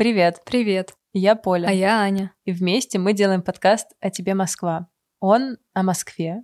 [0.00, 0.94] Привет, Привет.
[1.12, 1.68] я Поля.
[1.68, 2.32] А я Аня.
[2.46, 4.88] И вместе мы делаем подкаст «О тебе, Москва».
[5.20, 6.42] Он о Москве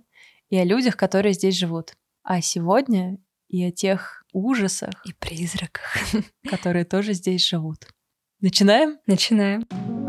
[0.51, 1.95] и о людях, которые здесь живут.
[2.21, 3.17] А сегодня
[3.47, 5.97] и о тех ужасах, И призраках.
[6.47, 7.87] которые тоже здесь живут.
[8.41, 8.99] Начинаем?
[9.07, 10.06] Начинаем.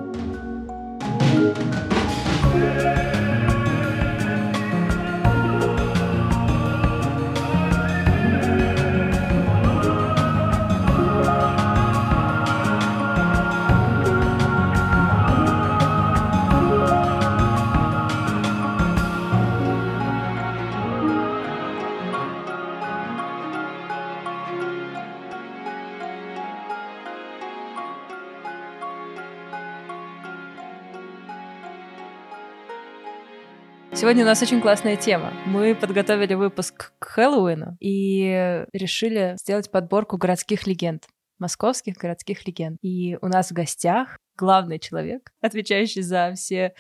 [33.99, 35.33] Сегодня у нас очень классная тема.
[35.45, 41.09] Мы подготовили выпуск к Хэллоуину и решили сделать подборку городских легенд,
[41.41, 42.79] московских городских легенд.
[42.81, 46.75] И у нас в гостях главный человек, отвечающий за все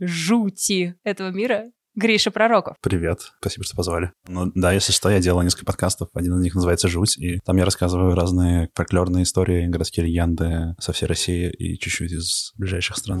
[0.00, 2.74] жути этого мира, Гриша Пророков.
[2.80, 4.10] Привет, спасибо, что позвали.
[4.26, 7.58] Ну да, если что, я делал несколько подкастов, один из них называется «Жуть», и там
[7.58, 13.20] я рассказываю разные фольклорные истории, городские легенды со всей России и чуть-чуть из ближайших стран.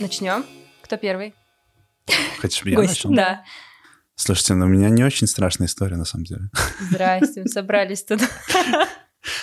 [0.00, 0.42] Начнем.
[0.84, 1.34] Кто первый?
[2.40, 3.14] Хочешь, чтобы я Гость, начал?
[3.14, 3.44] Да.
[4.16, 6.50] Слушайте, ну у меня не очень страшная история, на самом деле.
[6.78, 8.20] Здрасте, собрались тут.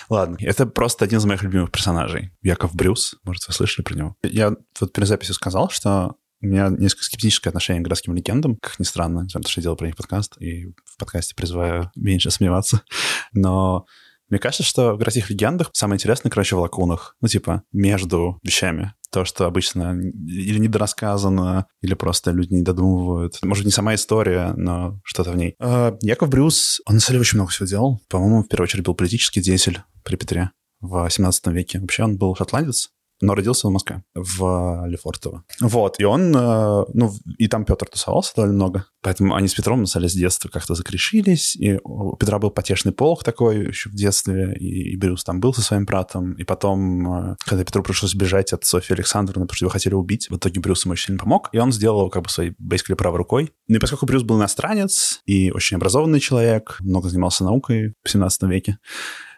[0.08, 2.32] Ладно, это просто один из моих любимых персонажей.
[2.44, 4.16] Яков Брюс, может, вы слышали про него?
[4.22, 8.78] Я вот перед записью сказал, что у меня несколько скептическое отношение к городским легендам, как
[8.78, 12.84] ни странно, потому что я делал про них подкаст, и в подкасте призываю меньше сомневаться.
[13.34, 13.88] Но
[14.30, 17.16] мне кажется, что в городских легендах самое интересное, короче, в лакунах.
[17.20, 18.94] Ну, типа, между вещами.
[19.12, 23.40] То, что обычно или недорассказано, или просто люди не додумывают.
[23.44, 25.56] Может, не сама история, но что-то в ней.
[25.60, 28.02] Э, Яков Брюс, он на очень много всего делал.
[28.10, 31.80] По-моему, в первую очередь был политический деятель при Петре в 17 веке.
[31.80, 32.90] Вообще он был шотландец,
[33.22, 35.44] но родился в Москве, в Лефортово.
[35.60, 39.82] Вот, и он, э, ну, и там Петр тусовался довольно много, поэтому они с Петром,
[39.82, 44.54] на с детства как-то закрешились, и у Петра был потешный полк такой еще в детстве,
[44.56, 48.64] и, Брюс там был со своим братом, и потом, э, когда Петру пришлось бежать от
[48.66, 51.58] Софьи Александровны, потому что его хотели убить, в итоге Брюс ему очень сильно помог, и
[51.58, 53.52] он сделал как бы своей, basically, правой рукой.
[53.68, 58.44] Ну и поскольку Брюс был иностранец и очень образованный человек, много занимался наукой в 17
[58.44, 58.78] веке,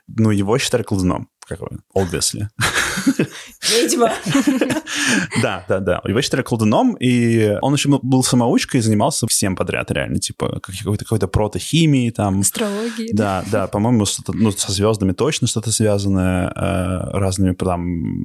[0.07, 2.47] ну, его считали колдуном, как бы, obviously.
[3.71, 4.11] Ведьма.
[5.41, 6.01] Да, да, да.
[6.05, 10.75] Его считали колдуном, и он еще был самоучкой и занимался всем подряд, реально, типа как-
[10.77, 12.41] какой-то какой протохимией там.
[12.41, 13.11] Астрологии.
[13.13, 17.81] Да, да, по-моему, что-то, ну, со звездами точно что-то связанное, э, разными там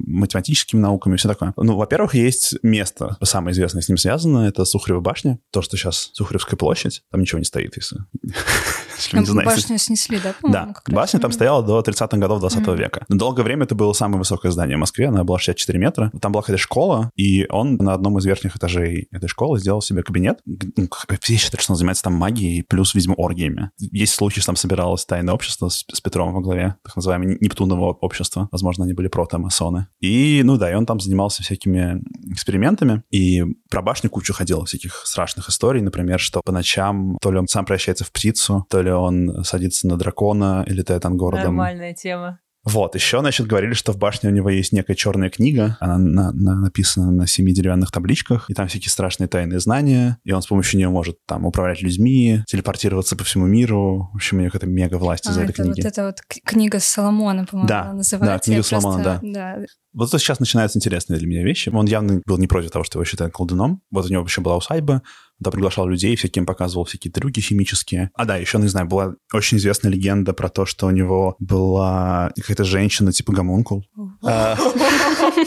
[0.07, 1.53] математическими науками, все такое.
[1.57, 6.11] Ну, во-первых, есть место, самое известное с ним связано, это Сухарева башня, то, что сейчас
[6.13, 7.97] Сухаревская площадь, там ничего не стоит, если,
[8.97, 9.51] если не знаете.
[9.55, 12.75] башню снесли, да, Да, башня там стояла до 30-х годов 20 Мгм.
[12.75, 13.05] века.
[13.09, 16.11] Но долгое время это было самое высокое здание в Москве, она была 64 метра.
[16.21, 20.03] Там была какая-то школа, и он на одном из верхних этажей этой школы сделал себе
[20.03, 20.39] кабинет.
[20.45, 20.87] Ну,
[21.21, 23.71] Все считают, что он занимается там магией, плюс, видимо, оргиями.
[23.79, 27.93] Есть случаи, что там собиралось тайное общество с, с Петром во главе, так называемое Нептуново
[27.93, 28.47] общество.
[28.51, 29.87] Возможно, они были протомасоны.
[29.99, 35.03] И, ну да, и он там занимался всякими экспериментами, и про башню кучу ходило всяких
[35.05, 38.91] страшных историй, например, что по ночам то ли он сам превращается в птицу, то ли
[38.91, 41.55] он садится на дракона и летает над городом.
[41.55, 42.39] Нормальная тема.
[42.69, 46.31] Вот, еще, значит, говорили, что в башне у него есть некая черная книга, она на-
[46.31, 50.47] на- написана на семи деревянных табличках, и там всякие страшные тайные знания, и он с
[50.47, 54.09] помощью нее может там управлять людьми, телепортироваться по всему миру.
[54.13, 55.87] В общем, у него какая-то мега власть А, из-за этой это вот книги.
[55.87, 56.15] эта вот
[56.45, 58.33] книга Соломона, по-моему, Да, она называется.
[58.35, 59.57] да, книга Я просто- Соломона, да.
[59.93, 61.69] Вот это сейчас начинаются интересные для меня вещи.
[61.69, 63.81] Он явно был не против того, что его считают колдуном.
[63.91, 65.01] Вот у него еще была усадьба,
[65.39, 68.11] да, приглашал людей, всяким показывал всякие трюки химические.
[68.13, 72.31] А да, еще, не знаю, была очень известная легенда про то, что у него была
[72.35, 73.85] какая-то женщина типа гомункул.
[74.23, 74.57] А,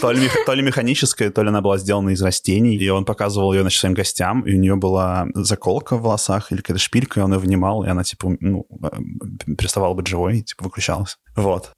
[0.00, 3.52] То ли, то ли механическая, то ли она была сделана из растений, и он показывал
[3.52, 7.22] ее, значит, своим гостям, и у нее была заколка в волосах или какая-то шпилька, и
[7.22, 11.18] он ее вынимал, и она, типа, ну, э, переставала быть живой, типа, выключалась.
[11.36, 11.72] Вот.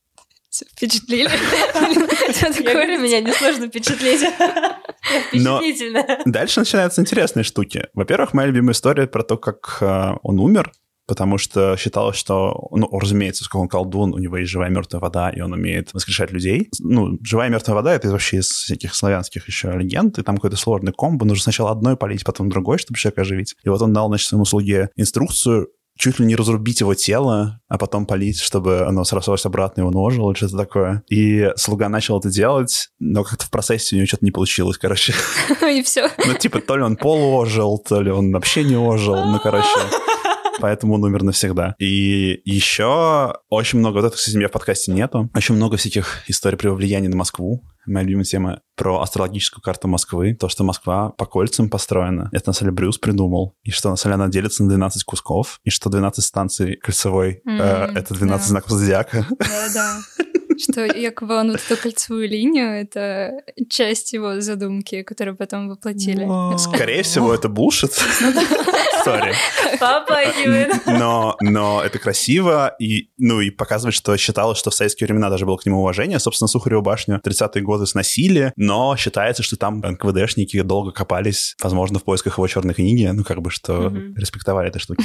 [0.54, 1.28] Всё, Впечатлили?
[2.42, 2.96] Я такое?
[2.96, 4.20] меня несложно впечатлить.
[5.32, 6.06] Но- Впечатлительно.
[6.26, 7.88] Дальше начинаются интересные штуки.
[7.92, 10.70] Во-первых, моя любимая история про то, как э, он умер,
[11.08, 15.28] потому что считалось, что, ну, разумеется, сколько он колдун, у него есть живая мертвая вода,
[15.28, 16.68] и он умеет воскрешать людей.
[16.78, 20.92] Ну, живая мертвая вода— это вообще из всяких славянских еще легенд, и там какой-то сложный
[20.92, 23.56] комбо, нужно сначала одной полить, потом другой, чтобы человека оживить.
[23.64, 25.66] И вот он дал, значит, своему слуге инструкцию,
[25.98, 29.96] чуть ли не разрубить его тело, а потом полить, чтобы оно срослось обратно, и он
[29.96, 31.02] ожил, или что-то такое.
[31.08, 35.14] И слуга начал это делать, но как-то в процессе у него что-то не получилось, короче.
[35.62, 36.10] И все.
[36.24, 39.68] Ну, типа, то ли он полуожил, то ли он вообще не ожил, ну, короче.
[40.60, 41.74] поэтому он умер навсегда.
[41.78, 46.28] И еще очень много, вот этого, кстати, у меня в подкасте нету, очень много всяких
[46.28, 47.62] историй про влияние на Москву.
[47.86, 52.28] Моя любимая тема про астрологическую карту Москвы, то, что Москва по кольцам построена.
[52.32, 53.56] Это на самом деле Брюс придумал.
[53.62, 57.42] И что на самом деле она делится на 12 кусков, и что 12 станций кольцевой
[57.46, 58.50] mm-hmm, э, это 12 да.
[58.50, 59.26] знаков зодиака.
[59.38, 59.98] Да-да.
[60.58, 63.32] Что якобы он вот эту кольцевую линию— это
[63.68, 66.26] часть его задумки, которую потом воплотили.
[66.58, 67.92] Скорее всего, это булшит.
[67.92, 69.34] История.
[69.78, 70.86] Попахивает.
[70.86, 75.44] Но, но это красиво, и, ну, и показывает, что считалось, что в советские времена даже
[75.44, 76.18] было к нему уважение.
[76.18, 82.04] Собственно, Сухареву башню 30-е годы сносили, но считается, что там НКВДшники долго копались, возможно, в
[82.04, 85.04] поисках его черной книги, ну, как бы, что респектовали этой штуки.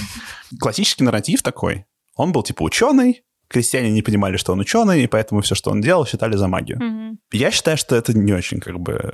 [0.60, 1.86] Классический нарратив такой.
[2.16, 5.82] Он был типа ученый, крестьяне не понимали, что он ученый, и поэтому все, что он
[5.82, 6.80] делал, считали за магию.
[6.80, 7.18] Mm-hmm.
[7.34, 9.12] Я считаю, что это не очень как бы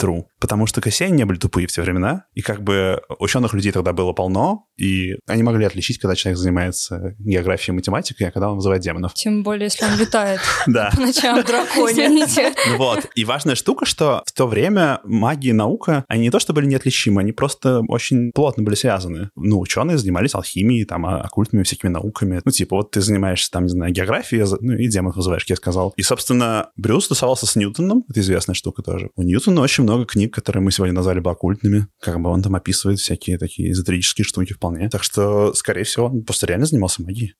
[0.00, 0.24] true.
[0.38, 3.92] Потому что крестьяне не были тупые в те времена, и как бы ученых людей тогда
[3.92, 8.56] было полно, и они могли отличить, когда человек занимается географией и математикой, а когда он
[8.56, 9.14] вызывает демонов.
[9.14, 10.90] Тем более, если он летает да.
[10.94, 12.26] по ночам драконе.
[12.68, 13.06] Ну вот.
[13.14, 16.66] И важная штука, что в то время магия и наука, они не то что были
[16.66, 19.30] неотличимы, они просто очень плотно были связаны.
[19.36, 22.40] Ну, ученые занимались алхимией, там, а, оккультными всякими науками.
[22.44, 25.56] Ну, типа, вот ты занимаешься, там, не знаю, географией, ну, и демонов вызываешь, как я
[25.56, 25.92] сказал.
[25.96, 29.10] И, собственно, Брюс тусовался с Ньютоном, это известная штука тоже.
[29.16, 31.86] У Ньютона очень много книг, которые мы сегодня назвали бы оккультными.
[32.00, 34.88] Как бы он там описывает всякие такие эзотерические штуки вполне.
[34.88, 37.34] Так что, скорее всего, он просто реально занимался магией.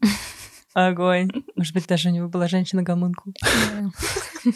[0.75, 1.31] Огонь.
[1.56, 3.34] Может быть, даже у него была женщина-гомункул.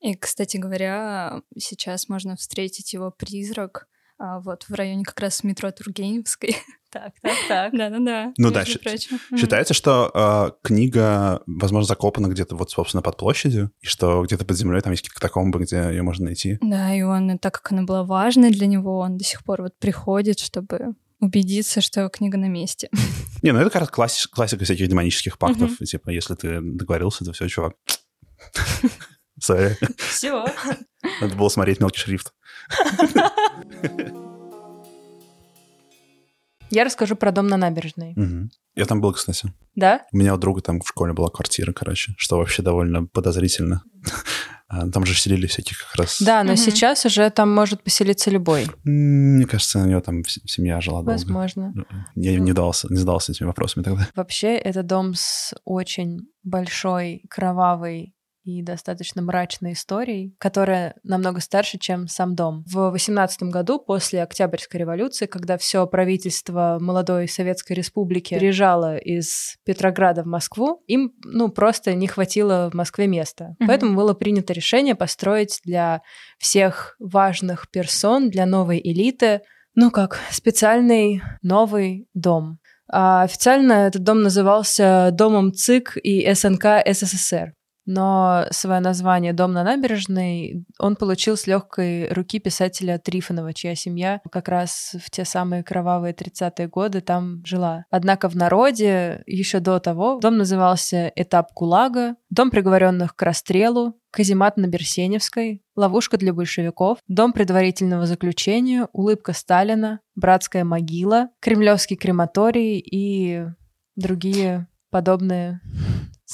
[0.00, 3.86] И, кстати говоря, сейчас можно встретить его призрак
[4.18, 6.56] вот в районе как раз метро Тургеневской.
[6.88, 7.72] Так, так, так.
[7.76, 8.32] Да-да-да.
[8.38, 14.22] Ну да, считается, что э, книга, возможно, закопана где-то вот, собственно, под площадью, и что
[14.22, 16.56] где-то под землей там есть какие-то катакомбы, где ее можно найти.
[16.62, 19.76] Да, и он, так как она была важной для него, он до сих пор вот
[19.78, 22.88] приходит, чтобы убедиться, что книга на месте.
[23.42, 25.76] Не, ну это как раз классика, классика всяких демонических пактов.
[25.78, 27.74] Типа, если ты договорился, то все, чувак.
[29.40, 29.76] Сори.
[29.98, 30.44] Все.
[31.20, 32.32] Надо было смотреть мелкий шрифт.
[36.70, 38.12] Я расскажу про дом на набережной.
[38.16, 38.50] Угу.
[38.74, 39.52] Я там был, кстати.
[39.74, 40.02] Да?
[40.12, 43.82] У меня у друга там в школе была квартира, короче, что вообще довольно подозрительно.
[44.68, 46.20] А, там же селили всяких как раз...
[46.20, 46.60] Да, но угу.
[46.60, 48.66] сейчас уже там может поселиться любой.
[48.82, 51.12] Мне кажется, у него там семья жила долго.
[51.12, 51.72] Возможно.
[52.16, 54.08] Я не, дался, не задался этими вопросами тогда.
[54.16, 58.15] Вообще, это дом с очень большой, кровавой
[58.46, 62.64] и достаточно мрачной историей, которая намного старше, чем сам дом.
[62.66, 70.22] В 18 году, после Октябрьской революции, когда все правительство молодой Советской Республики переезжало из Петрограда
[70.22, 73.56] в Москву, им ну, просто не хватило в Москве места.
[73.60, 73.66] Mm-hmm.
[73.66, 76.02] Поэтому было принято решение построить для
[76.38, 79.40] всех важных персон, для новой элиты,
[79.74, 82.60] ну как, специальный новый дом.
[82.88, 87.55] А официально этот дом назывался Домом ЦИК и СНК СССР
[87.86, 94.20] но свое название «Дом на набережной» он получил с легкой руки писателя Трифонова, чья семья
[94.30, 97.84] как раз в те самые кровавые 30-е годы там жила.
[97.90, 104.56] Однако в народе еще до того дом назывался «Этап ГУЛАГа», «Дом приговоренных к расстрелу», «Каземат
[104.56, 113.44] на Берсеневской», «Ловушка для большевиков», «Дом предварительного заключения», «Улыбка Сталина», «Братская могила», «Кремлевский крематорий» и
[113.94, 115.60] другие подобные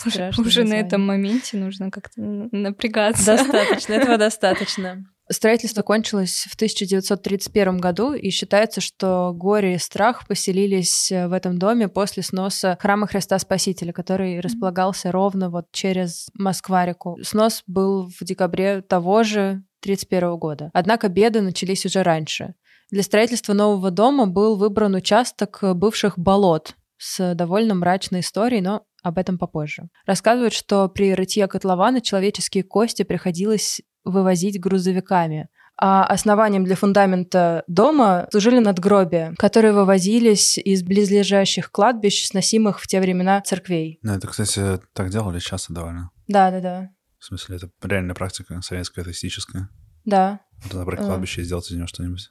[0.07, 3.37] уже, уже на этом моменте нужно как-то напрягаться.
[3.37, 5.05] Достаточно, этого достаточно.
[5.31, 11.89] Строительство кончилось в 1931 году, и считается, что горе и страх поселились в этом доме
[11.89, 17.19] после сноса храма Христа Спасителя, который располагался ровно вот через Москва-реку.
[17.23, 20.71] Снос был в декабре того же 1931 года.
[20.75, 22.55] Однако беды начались уже раньше.
[22.91, 29.19] Для строительства нового дома был выбран участок бывших болот с довольно мрачной историей, но об
[29.19, 29.89] этом попозже.
[30.07, 35.49] Рассказывают, что при рытье котлована человеческие кости приходилось вывозить грузовиками.
[35.79, 43.01] А основанием для фундамента дома служили надгробия, которые вывозились из близлежащих кладбищ, сносимых в те
[43.01, 43.99] времена церквей.
[44.03, 46.11] Ну, это, кстати, так делали часто довольно.
[46.29, 46.91] Да-да-да.
[47.19, 49.71] В смысле, это реальная практика советская, атеистическая?
[50.05, 50.41] Да.
[50.65, 51.05] Надо набрать а.
[51.05, 52.31] кладбище и сделать из него что-нибудь.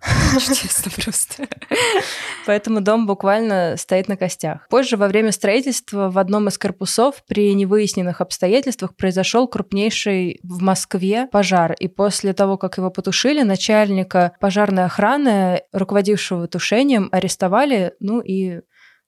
[0.40, 1.48] Чудесно просто.
[2.46, 4.66] Поэтому дом буквально стоит на костях.
[4.68, 11.28] Позже, во время строительства, в одном из корпусов при невыясненных обстоятельствах произошел крупнейший в Москве
[11.30, 11.72] пожар.
[11.72, 18.60] И после того, как его потушили, начальника пожарной охраны, руководившего тушением, арестовали, ну и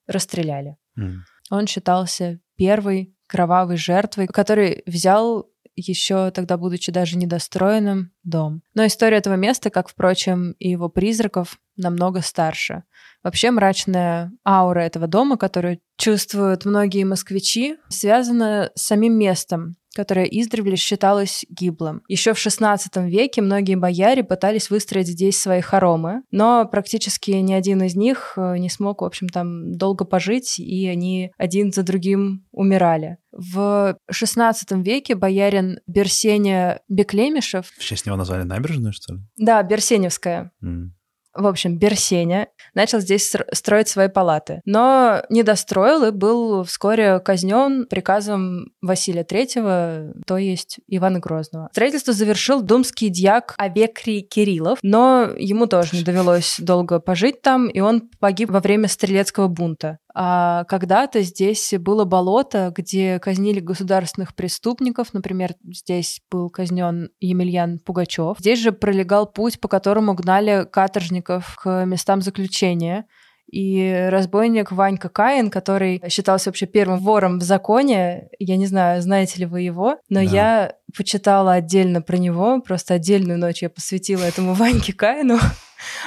[0.06, 0.76] расстреляли.
[0.98, 1.16] Mm.
[1.50, 8.62] Он считался первой кровавой жертвой, который взял еще тогда будучи даже недостроенным, дом.
[8.74, 12.84] Но история этого места, как, впрочем, и его призраков, намного старше.
[13.22, 20.76] Вообще мрачная аура этого дома, которую чувствуют многие москвичи, связана с самим местом, которое издревле
[20.76, 22.02] считалось гиблым.
[22.08, 27.82] Еще в XVI веке многие бояре пытались выстроить здесь свои хоромы, но практически ни один
[27.82, 32.46] из них э, не смог, в общем, там долго пожить, и они один за другим
[32.52, 33.18] умирали.
[33.32, 37.66] В XVI веке боярин Берсеня Беклемишев...
[37.66, 39.20] В честь него назвали набережную, что ли?
[39.36, 40.52] Да, Берсеневская.
[40.62, 40.90] Mm
[41.34, 44.60] в общем, Берсеня, начал здесь строить свои палаты.
[44.64, 51.68] Но не достроил и был вскоре казнен приказом Василия III, то есть Ивана Грозного.
[51.72, 57.80] Строительство завершил думский дьяк Авекрий Кириллов, но ему тоже не довелось долго пожить там, и
[57.80, 59.98] он погиб во время стрелецкого бунта.
[60.16, 65.12] А когда-то здесь было болото, где казнили государственных преступников.
[65.12, 68.38] Например, здесь был казнен Емельян Пугачев.
[68.38, 73.06] Здесь же пролегал путь, по которому гнали каторжников к местам заключения.
[73.50, 79.40] И разбойник Ванька Каин, который считался вообще первым вором в законе, я не знаю, знаете
[79.40, 80.22] ли вы его, но да.
[80.22, 85.38] я почитала отдельно про него, просто отдельную ночь я посвятила этому Ваньке Каину.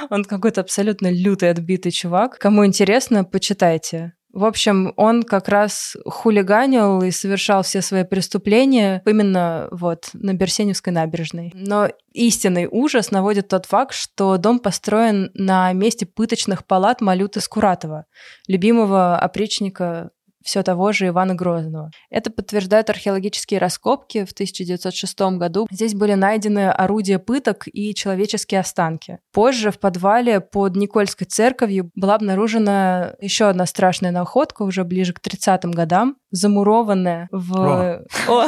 [0.10, 2.38] Он какой-то абсолютно лютый, отбитый чувак.
[2.40, 4.14] Кому интересно, почитайте.
[4.38, 10.94] В общем, он как раз хулиганил и совершал все свои преступления именно вот на Берсеневской
[10.94, 11.52] набережной.
[11.56, 18.06] Но истинный ужас наводит тот факт, что дом построен на месте пыточных палат Малюты Скуратова,
[18.48, 20.12] любимого опричника
[20.48, 21.92] все того же Ивана Грозного.
[22.10, 25.68] Это подтверждают археологические раскопки в 1906 году.
[25.70, 29.20] Здесь были найдены орудия пыток и человеческие останки.
[29.34, 35.20] Позже в подвале под Никольской церковью была обнаружена еще одна страшная находка уже ближе к
[35.20, 38.06] 30-м годам, замурованная в...
[38.30, 38.48] О,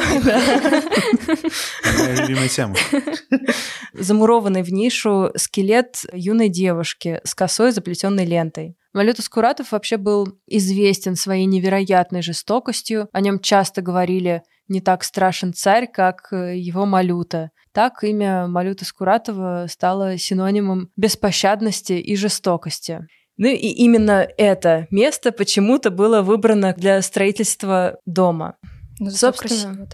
[2.16, 2.76] любимая тема.
[3.92, 8.78] Замурованный в нишу скелет юной девушки с косой, заплетенной лентой.
[8.92, 13.08] Малютус Куратов вообще был известен своей невероятной жестокостью.
[13.12, 17.50] О нем часто говорили «не так страшен царь, как э, его Малюта».
[17.72, 23.06] Так имя Малюта Скуратова стало синонимом беспощадности и жестокости.
[23.36, 28.56] Ну и именно это место почему-то было выбрано для строительства дома.
[29.00, 29.88] Ну, Собственно,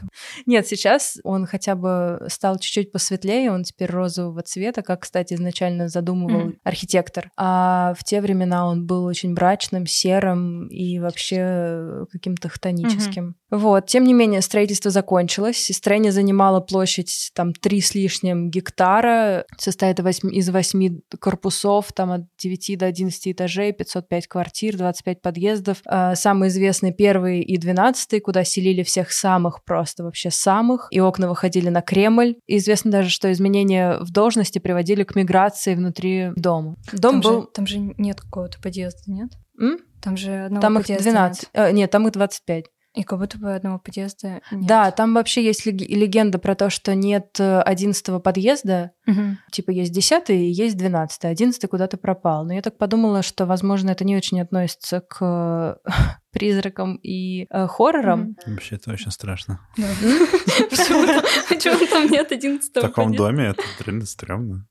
[0.46, 5.88] нет, сейчас он хотя бы стал чуть-чуть посветлее, он теперь розового цвета, как, кстати, изначально
[5.88, 6.56] задумывал mm.
[6.64, 7.30] архитектор.
[7.36, 13.28] А в те времена он был очень мрачным, серым и вообще каким-то хтоническим.
[13.28, 13.58] Mm-hmm.
[13.58, 15.70] Вот, тем не менее, строительство закончилось.
[15.72, 22.78] Строение занимало площадь там три с лишним гектара, состоит из восьми корпусов, там от 9
[22.78, 25.78] до 11 этажей, 505 квартир, 25 подъездов.
[25.86, 30.88] А, самый известный первый и двенадцатый, куда селили все всех самых просто, вообще самых.
[30.90, 32.36] И окна выходили на Кремль.
[32.46, 36.76] И известно даже, что изменения в должности приводили к миграции внутри дома.
[36.92, 37.40] Дом там был...
[37.42, 39.32] Же, там же нет какого-то подъезда, нет?
[39.60, 39.78] М?
[40.00, 41.42] Там же одного там их 12.
[41.42, 41.50] Нет.
[41.52, 42.64] Э, нет, там их 25.
[42.96, 44.66] И как будто бы одного подъезда нет.
[44.66, 48.92] Да, там вообще есть легенда про то, что нет э, одиннадцатого подъезда.
[49.06, 49.36] Угу.
[49.52, 51.30] Типа есть десятый и есть двенадцатый.
[51.30, 52.46] Одиннадцатый куда-то пропал.
[52.46, 55.78] Но я так подумала, что, возможно, это не очень относится к
[56.32, 58.34] призракам и э, хоррорам.
[58.46, 59.60] Вообще это очень страшно.
[59.76, 64.66] Почему там нет одиннадцатого В таком доме это реально стрёмно.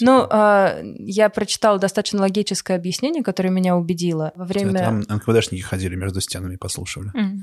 [0.00, 4.32] Ну, э, я прочитала достаточно логическое объяснение, которое меня убедило.
[4.34, 4.78] Во время...
[4.78, 7.10] Там НКВДшники ходили между стенами и послушали.
[7.14, 7.38] Mm.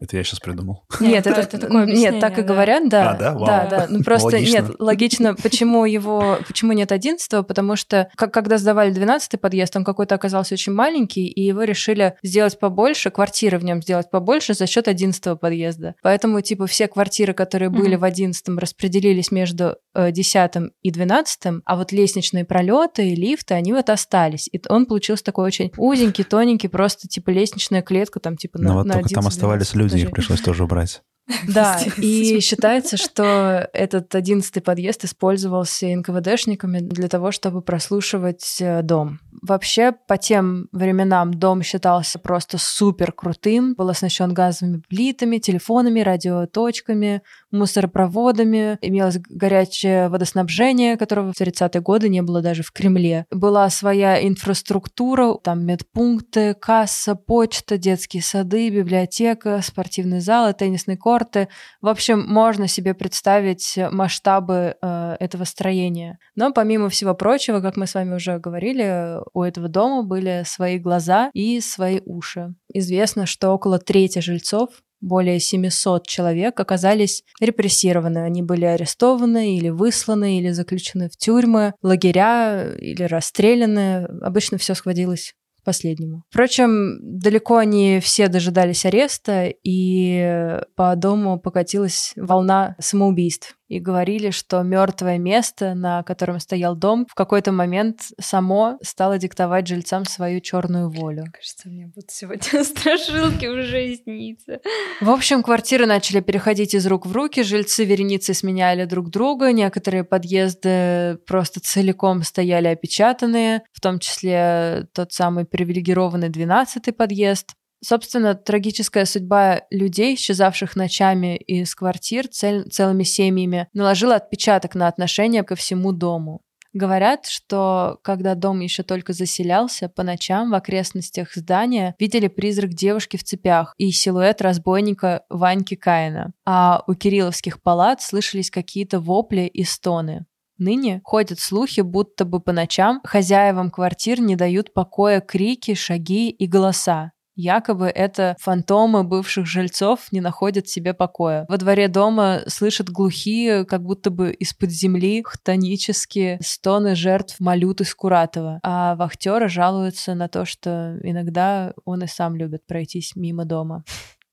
[0.00, 0.84] Это я сейчас придумал.
[0.98, 3.10] Нет, это, это такое нет, так и говорят, да.
[3.10, 3.32] А, да?
[3.34, 3.46] Вау.
[3.46, 3.86] Да, да.
[3.90, 4.52] Ну просто логично.
[4.52, 9.84] нет, логично, почему его, почему нет одиннадцатого, потому что как, когда сдавали двенадцатый подъезд, он
[9.84, 14.66] какой-то оказался очень маленький, и его решили сделать побольше, квартиры в нем сделать побольше за
[14.66, 15.94] счет одиннадцатого подъезда.
[16.02, 17.98] Поэтому типа все квартиры, которые были mm-hmm.
[17.98, 23.74] в одиннадцатом, распределились между э, десятым и двенадцатым, а вот лестничные пролеты и лифты, они
[23.74, 24.48] вот остались.
[24.50, 28.74] И он получился такой очень узенький, тоненький, просто типа лестничная клетка там типа на, ну,
[28.76, 31.02] вот на только там оставались люди люди, их пришлось тоже убрать.
[31.48, 39.20] Да, и считается, что этот одиннадцатый подъезд использовался НКВДшниками для того, чтобы прослушивать э, дом.
[39.42, 47.22] Вообще, по тем временам дом считался просто супер крутым, был оснащен газовыми плитами, телефонами, радиоточками,
[47.50, 53.26] мусоропроводами, имелось горячее водоснабжение, которого в 30-е годы не было даже в Кремле.
[53.30, 61.48] Была своя инфраструктура, там медпункты, касса, почта, детские сады, библиотека, спортивный зал, теннисный корты.
[61.80, 66.18] В общем, можно себе представить масштабы э, этого строения.
[66.34, 70.78] Но помимо всего прочего, как мы с вами уже говорили, у этого дома были свои
[70.78, 72.54] глаза и свои уши.
[72.72, 74.70] Известно, что около трети жильцов
[75.00, 78.18] более 700 человек оказались репрессированы.
[78.18, 84.04] Они были арестованы или высланы, или заключены в тюрьмы, лагеря или расстреляны.
[84.20, 85.34] Обычно все схватилось
[85.64, 86.24] последнему.
[86.30, 94.62] Впрочем, далеко не все дожидались ареста, и по дому покатилась волна самоубийств и говорили, что
[94.62, 100.90] мертвое место, на котором стоял дом, в какой-то момент само стало диктовать жильцам свою черную
[100.90, 101.26] волю.
[101.32, 104.60] Кажется, мне будут сегодня страшилки уже снится.
[105.00, 110.02] В общем, квартиры начали переходить из рук в руки, жильцы вереницы сменяли друг друга, некоторые
[110.02, 117.54] подъезды просто целиком стояли опечатанные, в том числе тот самый привилегированный 12-й подъезд.
[117.82, 125.42] Собственно, трагическая судьба людей, исчезавших ночами из квартир цель, целыми семьями, наложила отпечаток на отношение
[125.42, 126.42] ко всему дому.
[126.72, 133.16] Говорят, что когда дом еще только заселялся, по ночам в окрестностях здания видели призрак девушки
[133.16, 136.32] в цепях и силуэт разбойника Ваньки Каина.
[136.46, 140.26] А у кирилловских палат слышались какие-то вопли и стоны.
[140.58, 146.46] Ныне ходят слухи, будто бы по ночам хозяевам квартир не дают покоя крики, шаги и
[146.46, 147.12] голоса.
[147.40, 151.46] Якобы это фантомы бывших жильцов не находят себе покоя.
[151.48, 158.60] Во дворе дома слышат глухие, как будто бы из-под земли, хтонические стоны жертв Малюты Скуратова.
[158.62, 163.84] А вахтеры жалуются на то, что иногда он и сам любит пройтись мимо дома.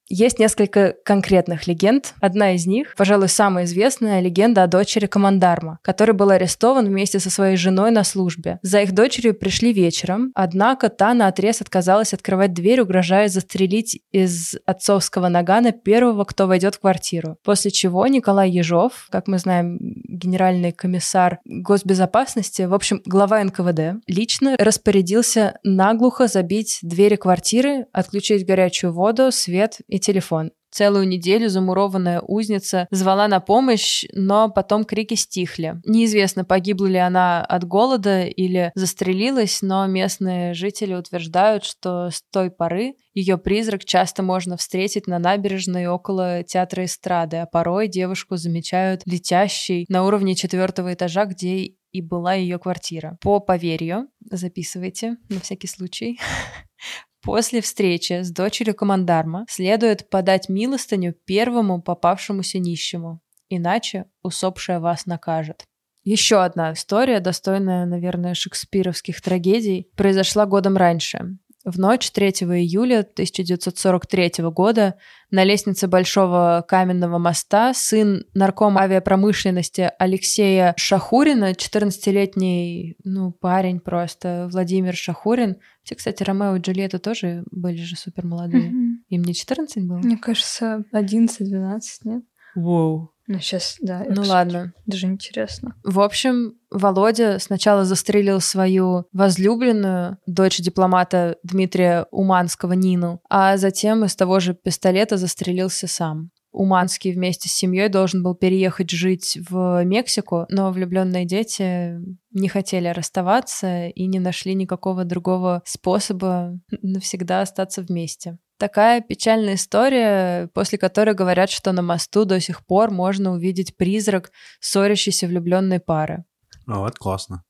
[0.09, 2.13] Есть несколько конкретных легенд.
[2.21, 7.29] Одна из них, пожалуй, самая известная легенда о дочери командарма, который был арестован вместе со
[7.29, 8.59] своей женой на службе.
[8.61, 14.55] За их дочерью пришли вечером, однако та на отрез отказалась открывать дверь, угрожая застрелить из
[14.65, 17.37] отцовского нагана первого, кто войдет в квартиру.
[17.43, 24.55] После чего Николай Ежов, как мы знаем, генеральный комиссар госбезопасности, в общем, глава НКВД, лично
[24.57, 30.51] распорядился наглухо забить двери квартиры, отключить горячую воду, свет и телефон.
[30.69, 35.81] Целую неделю замурованная узница звала на помощь, но потом крики стихли.
[35.85, 42.51] Неизвестно, погибла ли она от голода или застрелилась, но местные жители утверждают, что с той
[42.51, 49.01] поры ее призрак часто можно встретить на набережной около театра эстрады, а порой девушку замечают
[49.05, 53.17] летящей на уровне четвертого этажа, где и была ее квартира.
[53.21, 56.19] По поверью, записывайте на всякий случай,
[57.27, 65.65] После встречи с дочерью командарма следует подать милостыню первому попавшемуся нищему, иначе усопшая вас накажет.
[66.05, 71.37] Еще одна история, достойная, наверное, шекспировских трагедий, произошла годом раньше.
[71.67, 74.95] В ночь 3 июля 1943 года
[75.31, 84.95] на лестнице Большого каменного моста сын наркома авиапромышленности Алексея Шахурина, 14-летний ну, парень просто, Владимир
[84.95, 85.57] Шахурин.
[85.83, 88.69] Те, кстати, Ромео и Джульетта тоже были же супер молодые.
[88.71, 88.93] Mm-hmm.
[89.09, 89.97] Им не 14 было?
[89.97, 92.23] Мне кажется, 11-12, нет?
[92.55, 93.11] Воу.
[93.27, 94.05] Ну, сейчас, да.
[94.07, 94.73] Ну, ладно.
[94.85, 95.75] Даже интересно.
[95.83, 104.15] В общем, Володя сначала застрелил свою возлюбленную, дочь дипломата Дмитрия Уманского Нину, а затем из
[104.15, 106.31] того же пистолета застрелился сам.
[106.53, 111.99] Уманский вместе с семьей должен был переехать жить в Мексику, но влюбленные дети
[112.31, 118.37] не хотели расставаться и не нашли никакого другого способа навсегда остаться вместе.
[118.57, 124.31] Такая печальная история, после которой говорят, что на мосту до сих пор можно увидеть призрак
[124.59, 126.25] ссорящейся влюбленной пары.
[126.65, 127.43] А, вот классно.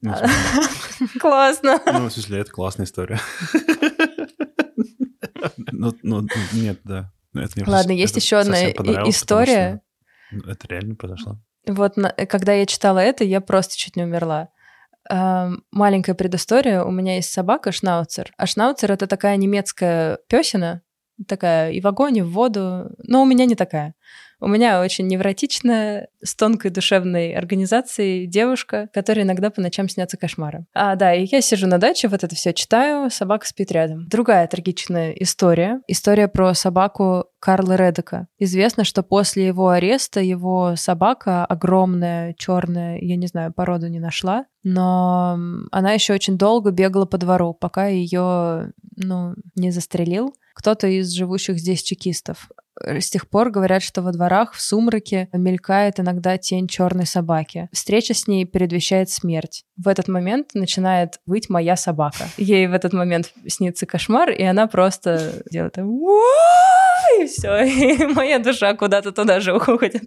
[0.00, 0.14] Ну,
[1.20, 1.80] классно.
[1.86, 3.20] Ну, в смысле, это классная история.
[5.56, 7.12] Ну, ну, нет, да.
[7.66, 8.70] Ладно, есть еще одна
[9.08, 9.80] история.
[10.46, 11.38] Это реально произошло.
[11.66, 11.94] Вот
[12.28, 14.48] когда я читала это, я просто чуть не умерла.
[15.10, 16.82] Эм, маленькая предыстория.
[16.82, 18.32] У меня есть собака Шнауцер.
[18.36, 20.82] А Шнауцер— это такая немецкая песина,
[21.26, 22.90] такая и в огонь, и в воду.
[22.98, 23.94] Но у меня не такая.
[24.40, 30.66] У меня очень невротичная, с тонкой душевной организацией девушка, которая иногда по ночам снятся кошмары.
[30.74, 34.08] А, да, и я сижу на даче, вот это все читаю, собака спит рядом.
[34.08, 35.80] Другая трагичная история.
[35.86, 38.28] История про собаку Карла Редека.
[38.38, 44.46] Известно, что после его ареста его собака огромная, черная, я не знаю, породу не нашла,
[44.62, 45.36] но
[45.72, 51.58] она еще очень долго бегала по двору, пока ее, ну, не застрелил кто-то из живущих
[51.58, 52.50] здесь чекистов.
[52.80, 57.68] Э, с тех пор говорят, что во дворах в сумраке мелькает иногда тень черной собаки.
[57.72, 59.64] Встреча с ней предвещает смерть.
[59.76, 62.24] В этот момент начинает выть моя собака.
[62.36, 65.82] Ей в этот момент снится кошмар, и она просто делает и
[67.32, 70.04] все, и моя душа куда-то туда же уходит.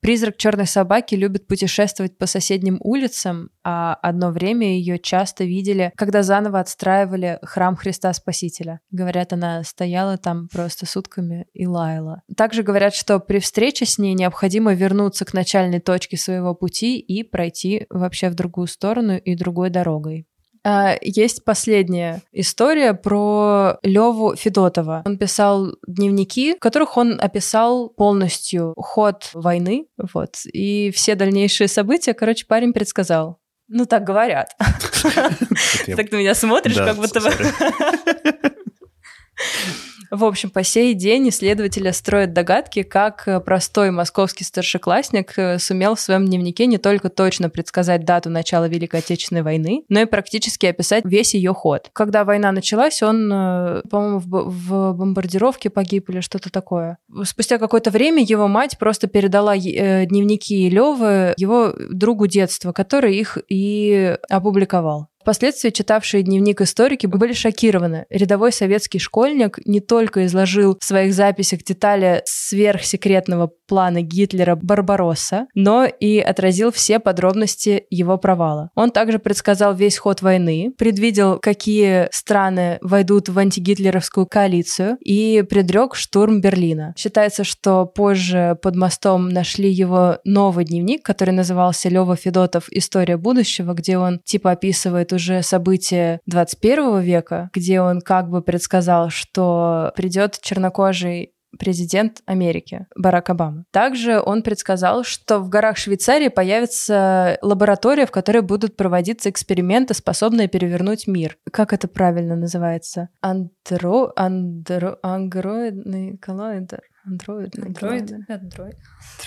[0.00, 6.22] Призрак черной собаки любит путешествовать по соседним улицам, а одно время ее часто видели, когда
[6.22, 8.80] заново отстраивали храм Христа Спасителя.
[8.90, 12.22] Говорят, она стояла там просто сутками и лаяла.
[12.34, 17.22] Также говорят, что при встрече с ней необходимо вернуться к начальной точке своего пути и
[17.22, 20.26] пройти вообще в другую сторону и другой дорогой.
[20.62, 25.02] А, есть последняя история про Леву Федотова.
[25.06, 32.14] Он писал дневники, в которых он описал полностью ход войны, вот, и все дальнейшие события,
[32.14, 33.38] короче, парень предсказал.
[33.68, 34.50] Ну, так говорят.
[35.96, 37.30] Так ты меня смотришь, как будто бы...
[40.10, 45.94] В общем, по сей день исследователи строят догадки, как э, простой московский старшеклассник э, сумел
[45.94, 50.66] в своем дневнике не только точно предсказать дату начала Великой Отечественной войны, но и практически
[50.66, 51.90] описать весь ее ход.
[51.92, 56.98] Когда война началась, он, э, по-моему, в, в бомбардировке погиб или что-то такое.
[57.22, 64.16] Спустя какое-то время его мать просто передала дневники Левы его другу детства, который их и
[64.28, 65.09] опубликовал.
[65.20, 68.06] Впоследствии читавшие дневник историки были шокированы.
[68.08, 75.84] Рядовой советский школьник не только изложил в своих записях детали сверхсекретного плана Гитлера Барбаросса, но
[75.84, 78.70] и отразил все подробности его провала.
[78.74, 85.94] Он также предсказал весь ход войны, предвидел, какие страны войдут в антигитлеровскую коалицию и предрек
[85.94, 86.94] штурм Берлина.
[86.96, 93.74] Считается, что позже под мостом нашли его новый дневник, который назывался Лева Федотов «История будущего»,
[93.74, 99.92] где он типа описывает это уже событие 21 века, где он как бы предсказал, что
[99.96, 103.64] придет чернокожий президент Америки Барак Обама.
[103.72, 110.46] Также он предсказал, что в горах Швейцарии появится лаборатория, в которой будут проводиться эксперименты, способные
[110.46, 111.38] перевернуть мир.
[111.50, 113.08] Как это правильно называется?
[113.20, 114.12] Андро...
[114.14, 114.98] Андро...
[115.02, 116.82] Андроидный коллайдер?
[117.04, 118.12] Андроидный Андроид?
[118.28, 118.76] Андроид.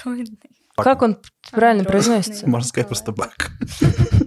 [0.06, 0.50] Андроидный.
[0.78, 1.17] Как он
[1.52, 2.50] правильно произносится?
[2.50, 3.52] Можно сказать просто бак.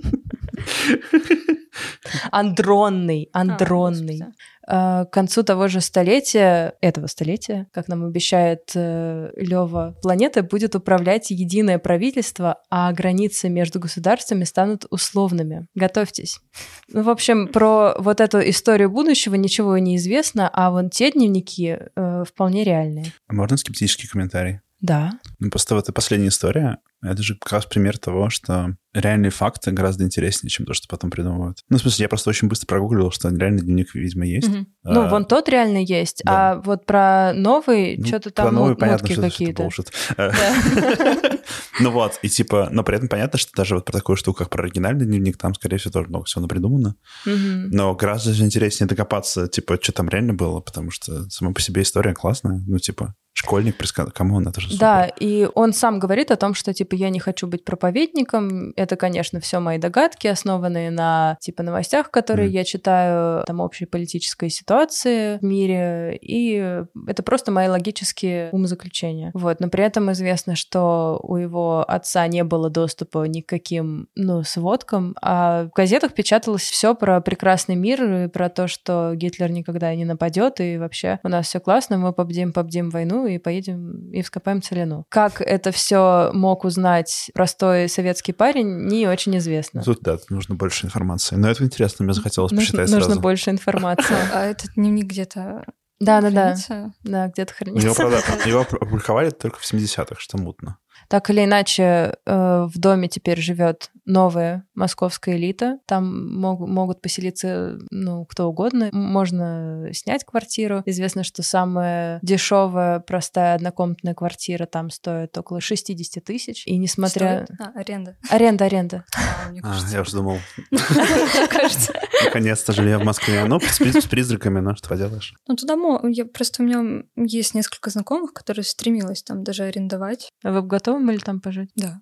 [2.31, 4.22] Андронный, андронный.
[4.68, 10.75] А, к концу того же столетия, этого столетия, как нам обещает э, Лева, планета будет
[10.75, 15.68] управлять единое правительство, а границы между государствами станут условными.
[15.75, 16.40] Готовьтесь.
[16.88, 21.79] Ну, в общем, про вот эту историю будущего ничего не известно, а вон те дневники
[21.94, 23.12] э, вполне реальные.
[23.29, 24.61] А можно скептический комментарий?
[24.81, 25.12] Да.
[25.38, 29.71] Ну, просто вот эта последняя история, это же как раз пример того, что реальные факты
[29.71, 31.59] гораздо интереснее, чем то, что потом придумывают.
[31.69, 34.49] Ну, в смысле, я просто очень быстро прогуглил, что реальный дневник, видимо, есть.
[34.49, 34.67] Угу.
[34.85, 36.53] А, ну, вон тот реально есть, да.
[36.53, 39.69] а вот про новый ну, что-то там про новый, понятно, что какие-то.
[41.79, 44.51] Ну вот, и типа, но при этом понятно, что даже вот про такую штуку, как
[44.51, 46.97] про оригинальный дневник, там, скорее всего, тоже много всего напридумано.
[47.25, 52.15] Но гораздо интереснее докопаться, типа, что там реально было, потому что сама по себе история
[52.15, 52.63] классная.
[52.67, 54.81] Ну, типа, школьник предсказал, кому он это же супер.
[54.81, 58.73] Да, и он сам говорит о том, что, типа, я не хочу быть проповедником.
[58.87, 62.53] Это, конечно, все мои догадки, основанные на, типа, новостях, которые mm.
[62.53, 69.33] я читаю, там, общей политической ситуации в мире, и это просто мои логические умозаключения.
[69.35, 74.07] Вот, но при этом известно, что у его отца не было доступа ни к каким,
[74.14, 79.51] ну, сводкам, а в газетах печаталось все про прекрасный мир и про то, что Гитлер
[79.51, 84.12] никогда не нападет, и вообще у нас все классно, мы победим, победим войну и поедем
[84.12, 85.05] и вскопаем целину.
[85.09, 89.83] Как это все мог узнать простой советский парень, не очень известно.
[89.83, 91.37] Тут, да, нужно больше информации.
[91.37, 93.09] Но это интересно, мне захотелось нужно, почитать нужно сразу.
[93.09, 94.17] Нужно больше информации.
[94.33, 95.65] А этот дневник где-то
[95.99, 96.93] да, да, да.
[97.05, 97.87] Да, где-то хранится.
[97.87, 100.79] Его, правда, его опубликовали только в 70-х, что мутно.
[101.09, 105.79] Так или иначе, э, в доме теперь живет новая московская элита.
[105.87, 108.90] Там мог, могут поселиться, ну, кто угодно.
[108.92, 110.83] Можно снять квартиру.
[110.87, 116.66] Известно, что самая дешевая, простая однокомнатная квартира там стоит около 60 тысяч.
[116.66, 117.45] И несмотря...
[117.45, 117.61] Стоит?
[117.61, 118.16] А, аренда.
[118.31, 119.05] Аренда, аренда.
[119.14, 120.38] А, а я уже думал.
[122.25, 123.45] Наконец-то жилье в Москве.
[123.45, 125.35] Ну, с призраками, ну, что поделаешь.
[125.49, 125.77] Ну, туда
[126.09, 130.31] я просто у меня есть несколько знакомых, которые стремилась там даже арендовать.
[130.42, 131.71] А вы бы готовы были там пожить?
[131.77, 132.01] Да.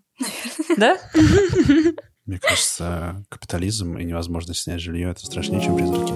[0.77, 0.97] Да?
[2.27, 6.13] Мне кажется, капитализм и невозможность снять жилье это страшнее, чем призраки.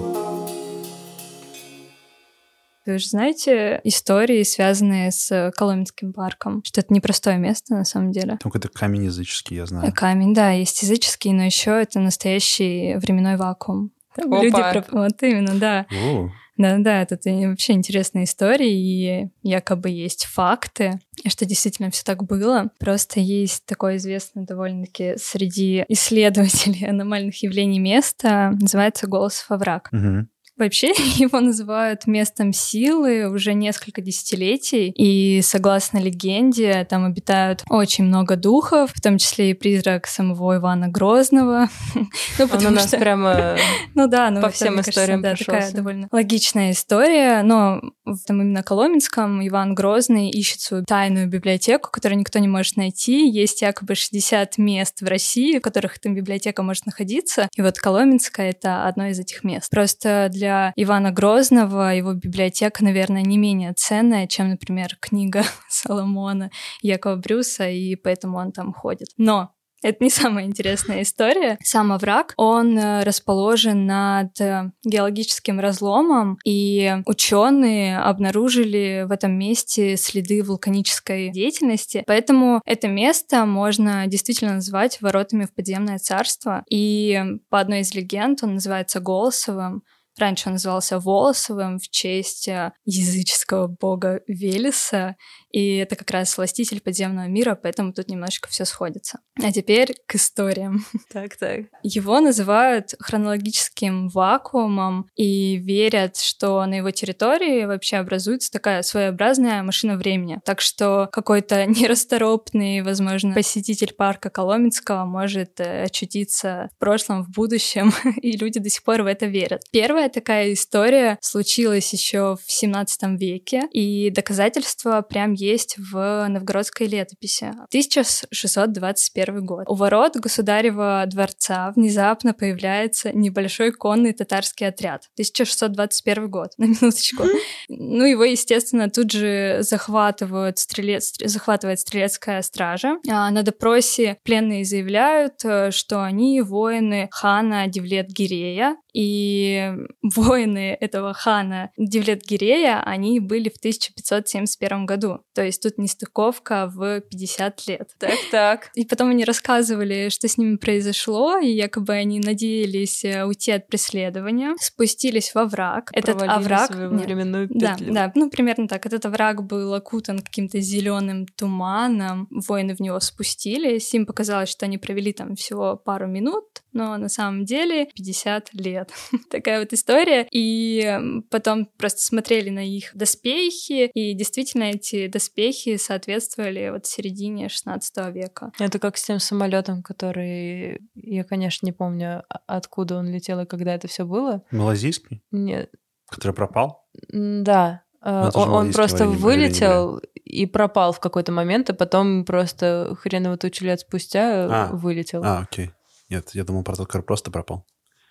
[2.85, 8.37] Вы же знаете истории, связанные с Коломенским парком, что это непростое место на самом деле.
[8.41, 9.93] Там какой-то камень языческий, я знаю.
[9.93, 13.91] Камень, да, есть языческий, но еще это настоящий временной вакуум.
[14.17, 14.41] Опа.
[14.41, 15.85] Люди, вот именно, да.
[15.91, 16.29] О.
[16.59, 17.17] Да-да, это
[17.47, 22.69] вообще интересная история, и якобы есть факты, что действительно все так было.
[22.79, 29.87] Просто есть такое известное довольно-таки среди исследователей аномальных явлений место, называется «Голос овраг».
[29.93, 30.27] Угу.
[30.59, 38.35] Вообще его называют местом силы уже несколько десятилетий, и согласно легенде, там обитают очень много
[38.35, 41.69] духов, в том числе и призрак самого Ивана Грозного.
[42.37, 42.97] ну, потому что...
[42.97, 43.55] прямо
[43.95, 47.81] ну, да, ну, по всем историям да, такая довольно логичная история, но
[48.25, 53.29] там именно Коломенском Иван Грозный ищет свою тайную библиотеку, которую никто не может найти.
[53.29, 58.49] Есть якобы 60 мест в России, в которых эта библиотека может находиться, и вот Коломенская—
[58.51, 59.69] это одно из этих мест.
[59.69, 67.15] Просто для Ивана Грозного его библиотека, наверное, не менее ценная, чем, например, книга Соломона Якова
[67.15, 69.09] Брюса, и поэтому он там ходит.
[69.17, 71.57] Но это не самая интересная история.
[71.63, 79.97] Сам овраг, он э, расположен над э, геологическим разломом, и ученые обнаружили в этом месте
[79.97, 82.03] следы вулканической деятельности.
[82.07, 86.63] Поэтому это место можно действительно назвать воротами в подземное царство.
[86.69, 89.83] И по одной из легенд он называется Голосовым.
[90.19, 95.15] Раньше он назывался Волосовым в честь э, языческого бога Велеса,
[95.51, 99.19] и это как раз властитель подземного мира, поэтому тут немножечко все сходится.
[99.41, 100.85] А теперь к историям.
[101.11, 101.61] Так, так.
[101.81, 109.97] Его называют хронологическим вакуумом и верят, что на его территории вообще образуется такая своеобразная машина
[109.97, 110.39] времени.
[110.45, 117.91] Так что какой-то нерасторопный, возможно, посетитель парка Коломенского может э, очутиться в прошлом, в будущем,
[118.21, 119.61] и люди до сих пор в это верят.
[119.71, 127.45] Первая такая история случилась еще в 17 веке, и доказательства прям есть в новгородской летописи.
[127.69, 129.65] 1621 год.
[129.67, 135.09] У ворот государева дворца внезапно появляется небольшой конный татарский отряд.
[135.15, 137.23] 1621 год, на минуточку.
[137.67, 142.97] Ну, его, естественно, тут же захватывают стрелец, захватывает стрелецкая стража.
[143.09, 149.71] А на допросе пленные заявляют, э, что они воины хана Девлет-Гирея, и
[150.01, 155.19] воины этого хана Девлет-Гирея, они были в 1571 году.
[155.33, 157.89] То есть тут нестыковка в 50 лет.
[157.99, 158.71] Так-так.
[158.73, 163.67] И потом они рассказывали, что с ними произошло, и якобы они надеялись э, уйти от
[163.67, 165.91] преследования, спустились во враг.
[165.93, 166.71] Этот овраг...
[166.71, 167.93] временную петлю.
[167.93, 168.85] Да, да, ну примерно так.
[168.85, 174.77] Этот овраг был окутан каким-то зеленым туманом, воины в него спустились, им показалось, что они
[174.77, 178.49] провели там всего пару минут, но на самом деле 50
[178.79, 178.91] лет.
[179.29, 180.27] Такая вот история.
[180.31, 188.13] И потом просто смотрели на их доспехи, и действительно эти доспехи соответствовали вот середине 16
[188.13, 188.51] века.
[188.59, 193.45] Это как с тем самолетом, который я, конечно, не помню, а, откуда он летел и
[193.45, 194.43] когда это все было.
[194.51, 195.23] Малазийский?
[195.31, 195.71] Нет.
[196.09, 196.87] Который пропал?
[197.11, 197.83] Да.
[198.03, 203.65] Ну, он, он просто вылетел и пропал в какой-то момент, а потом просто хреново тучу
[203.65, 205.23] лет спустя а, вылетел.
[205.23, 205.71] А, окей.
[206.09, 207.65] Нет, я думал, про тот, который просто пропал.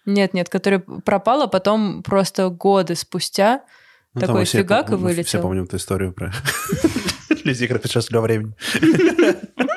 [0.08, 3.62] Нет, нет, который пропал, а потом просто годы спустя
[4.14, 5.24] ну, такой фигак и вылетел.
[5.24, 6.32] Все помним эту историю про
[7.44, 8.54] людей, которые путешествовали во времени.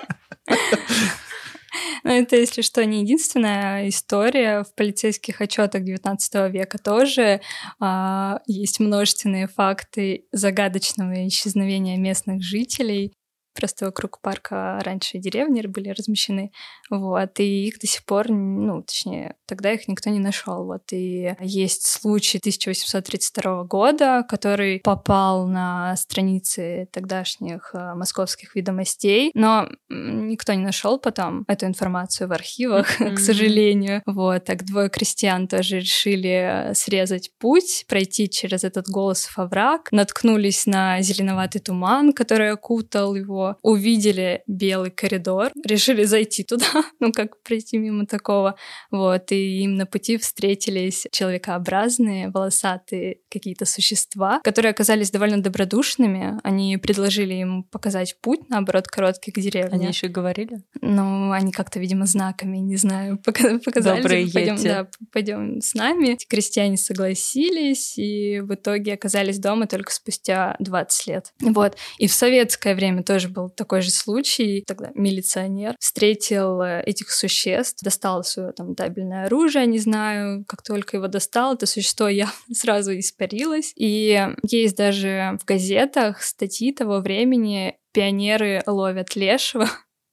[2.03, 4.63] Ну, это, если что, не единственная история.
[4.63, 7.41] В полицейских отчетах XIX века тоже
[7.79, 13.13] а, есть множественные факты загадочного исчезновения местных жителей.
[13.53, 16.51] Просто вокруг парка раньше деревни были размещены,
[16.89, 21.35] вот, и их до сих пор, ну, точнее, тогда их никто не нашел, вот, и
[21.39, 30.63] есть случай 1832 года, который попал на страницы тогдашних э, московских ведомостей, но никто не
[30.63, 37.31] нашел потом эту информацию в архивах, к сожалению, вот, так двое крестьян тоже решили срезать
[37.37, 44.91] путь, пройти через этот голосов овраг, наткнулись на зеленоватый туман, который окутал его, увидели белый
[44.91, 46.65] коридор, решили зайти туда,
[46.99, 48.56] ну как пройти мимо такого,
[48.89, 56.77] вот, и им на пути встретились человекообразные, волосатые какие-то существа, которые оказались довольно добродушными, они
[56.77, 59.71] предложили им показать путь, наоборот, короткий к деревне.
[59.73, 60.63] Они еще говорили?
[60.82, 66.13] Ну, они как-то, видимо, знаками, не знаю, показали, Добрые типа, пойдем, да, пойдем с нами.
[66.13, 71.34] Эти крестьяне согласились, и в итоге оказались дома только спустя 20 лет.
[71.41, 71.77] Вот.
[71.97, 74.63] И в советское время тоже был такой же случай.
[74.65, 80.97] Тогда милиционер встретил э, этих существ, достал свое там табельное оружие, не знаю, как только
[80.97, 83.73] его достал, это существо я сразу испарилось.
[83.75, 89.67] И есть даже в газетах статьи того времени «Пионеры ловят лешего»,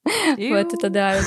[0.36, 1.20] вот это да,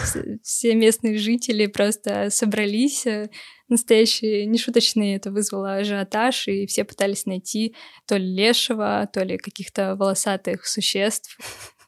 [0.43, 3.29] все местные жители просто собрались, э,
[3.67, 7.75] настоящие, нешуточные, это вызвало ажиотаж, и все пытались найти
[8.05, 11.37] то ли лешего, то ли каких-то волосатых существ.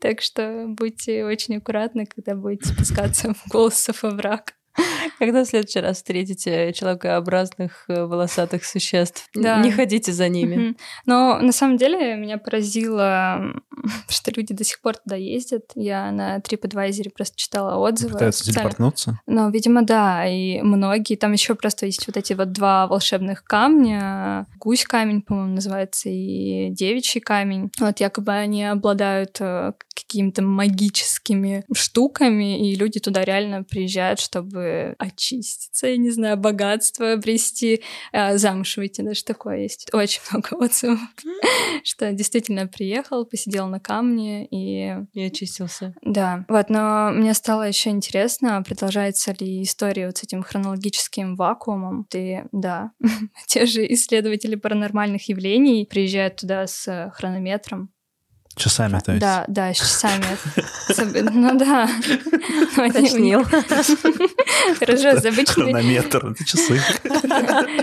[0.00, 4.57] Так что будьте очень аккуратны, когда будете спускаться в голосов овраг.
[5.18, 9.60] Когда в следующий раз встретите человекообразных э, волосатых существ, Да.
[9.60, 10.76] не ходите за ними.
[11.06, 13.40] Но на самом деле меня поразило,
[14.08, 15.64] что люди до сих пор туда ездят.
[15.74, 18.12] Я на TripAdvisor просто читала отзывы.
[18.12, 19.20] Пытаются телепортнуться.
[19.26, 21.16] Ну, видимо, да, и многие.
[21.16, 24.46] Там еще просто есть вот эти вот два волшебных камня.
[24.58, 27.70] Гусь камень, по-моему, называется, и девичий камень.
[27.80, 35.86] Вот якобы они обладают э, какими-то магическими штуками, и люди туда реально приезжают, чтобы очиститься,
[35.86, 37.82] я не знаю, богатство обрести,
[38.12, 39.88] э, замуж выйти, даже такое есть.
[39.92, 40.98] Очень много отзывов,
[41.84, 45.94] что действительно приехал, посидел на камне и И очистился.
[46.02, 52.06] да, вот, но мне стало еще интересно, продолжается ли история вот с этим хронологическим вакуумом.
[52.08, 52.92] Ты, да,
[53.46, 57.90] те же исследователи паранормальных явлений приезжают туда с хронометром.
[58.58, 59.20] Часами, то есть.
[59.20, 60.24] Да, да, с часами.
[61.30, 61.88] Ну да.
[62.76, 63.44] Уточнил.
[64.78, 66.80] Хорошо, с обычными Хронометр, это часы.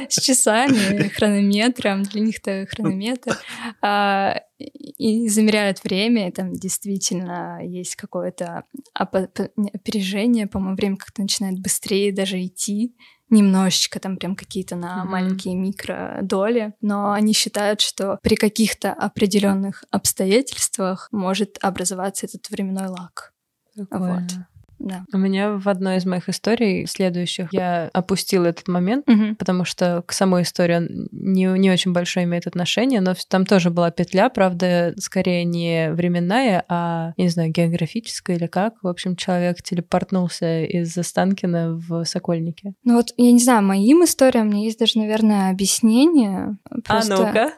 [0.10, 3.38] с часами, хронометром, для них-то хронометр,
[3.82, 12.14] а, и замеряют время, и там действительно есть какое-то опережение, по-моему, время как-то начинает быстрее
[12.14, 12.96] даже идти,
[13.36, 15.10] немножечко, там прям какие-то на Мгм.
[15.12, 23.34] маленькие микродоли, но они считают, что при каких-то определенных обстоятельствах может образоваться этот временной лак.
[23.74, 24.48] Прикольно.
[24.80, 25.06] Да.
[25.14, 29.36] У меня в одной из моих историй следующих я опустила этот момент, Мгм.
[29.36, 33.70] потому что к самой истории он не, не очень большое имеет отношение, но там тоже
[33.70, 38.74] была петля, правда, скорее не временная, а, я не знаю, географическая или как.
[38.84, 42.74] В общем, человек телепортнулся из Останкина в Сокольники.
[42.84, 46.58] Ну вот, я не знаю, моим историям у меня есть даже, наверное, объяснение.
[46.84, 47.54] Просто- А ну-ка.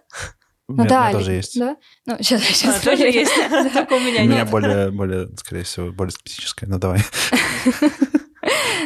[0.69, 1.57] У Ну меня да, тоже ли- есть.
[1.57, 1.77] Да?
[2.05, 3.31] Ну, сейчас, А, сейчас тоже есть.
[3.73, 4.49] Только у меня У меня нет.
[4.49, 6.69] более, более, скорее всего, более скептическое.
[6.69, 6.99] Ну, давай.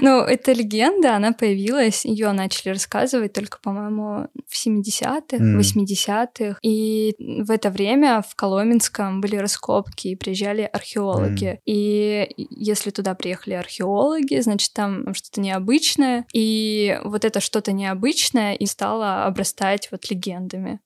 [0.01, 5.59] Ну, эта легенда, она появилась, ее начали рассказывать только, по-моему, в 70-х, М.
[5.59, 6.57] 80-х.
[6.61, 11.59] И в это время в Коломенском были раскопки, и приезжали археологи.
[11.65, 16.25] И если туда приехали археологи, значит, там что-то необычное.
[16.33, 20.79] И вот это что-то необычное и стало обрастать вот легендами.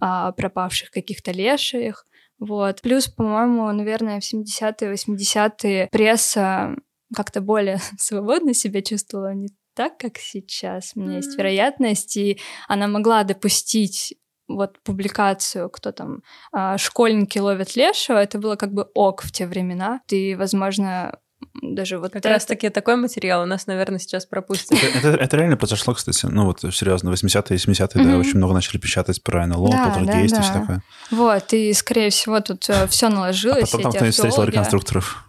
[0.00, 2.04] О пропавших каких-то леших.
[2.38, 2.82] Вот.
[2.82, 6.76] Плюс, по-моему, наверное, в 70-е, 80-е пресса
[7.14, 10.92] как-то более свободно себя чувствовала, не так, как сейчас.
[10.94, 11.38] У меня есть Мгм.
[11.38, 14.14] вероятность, и она могла допустить
[14.46, 16.18] вот публикацию, кто там,
[16.52, 20.00] а, школьники ловят лешего, это было как бы ок в те времена.
[20.06, 21.18] Ты, возможно,
[21.62, 24.72] даже вот Как это- раз таки такой материал у нас, наверное, сейчас пропустят.
[24.82, 26.26] Это, это- это реально произошло, кстати.
[26.26, 28.20] Ну вот, серьезно, 80-е, 70-е, да, Мгм.
[28.20, 30.60] очень много начали печатать про НЛО, Да, полтергейст да, все да.
[30.60, 30.82] такое.
[31.10, 33.70] Вот, и, скорее всего, тут все А наложилось.
[33.70, 35.24] потом там кто-нибудь встретил реконструкторов.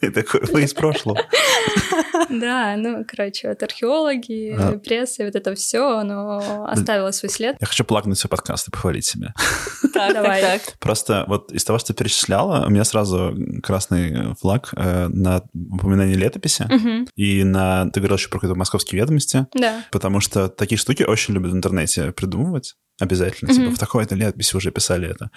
[0.00, 1.20] И такой, вы из прошлого.
[2.30, 4.78] Да, ну, короче, вот археологи, А.
[4.78, 7.56] пресса, вот это все, оно оставило свой след.
[7.60, 9.34] Я хочу плагнуть свой подкаст и похвалить себя.
[9.92, 10.60] Так, Давай.
[10.78, 16.16] Просто вот из того, что ты перечисляла, у меня сразу красный флаг э, на упоминание
[16.16, 16.66] летописи
[17.16, 17.90] и на...
[17.90, 19.84] Ты говорил еще про какие-то московские ведомости, Да.
[19.90, 22.74] потому что такие штуки очень любят в интернете придумывать.
[23.00, 23.52] Обязательно.
[23.52, 25.30] Типа в такой-то летописи уже писали это.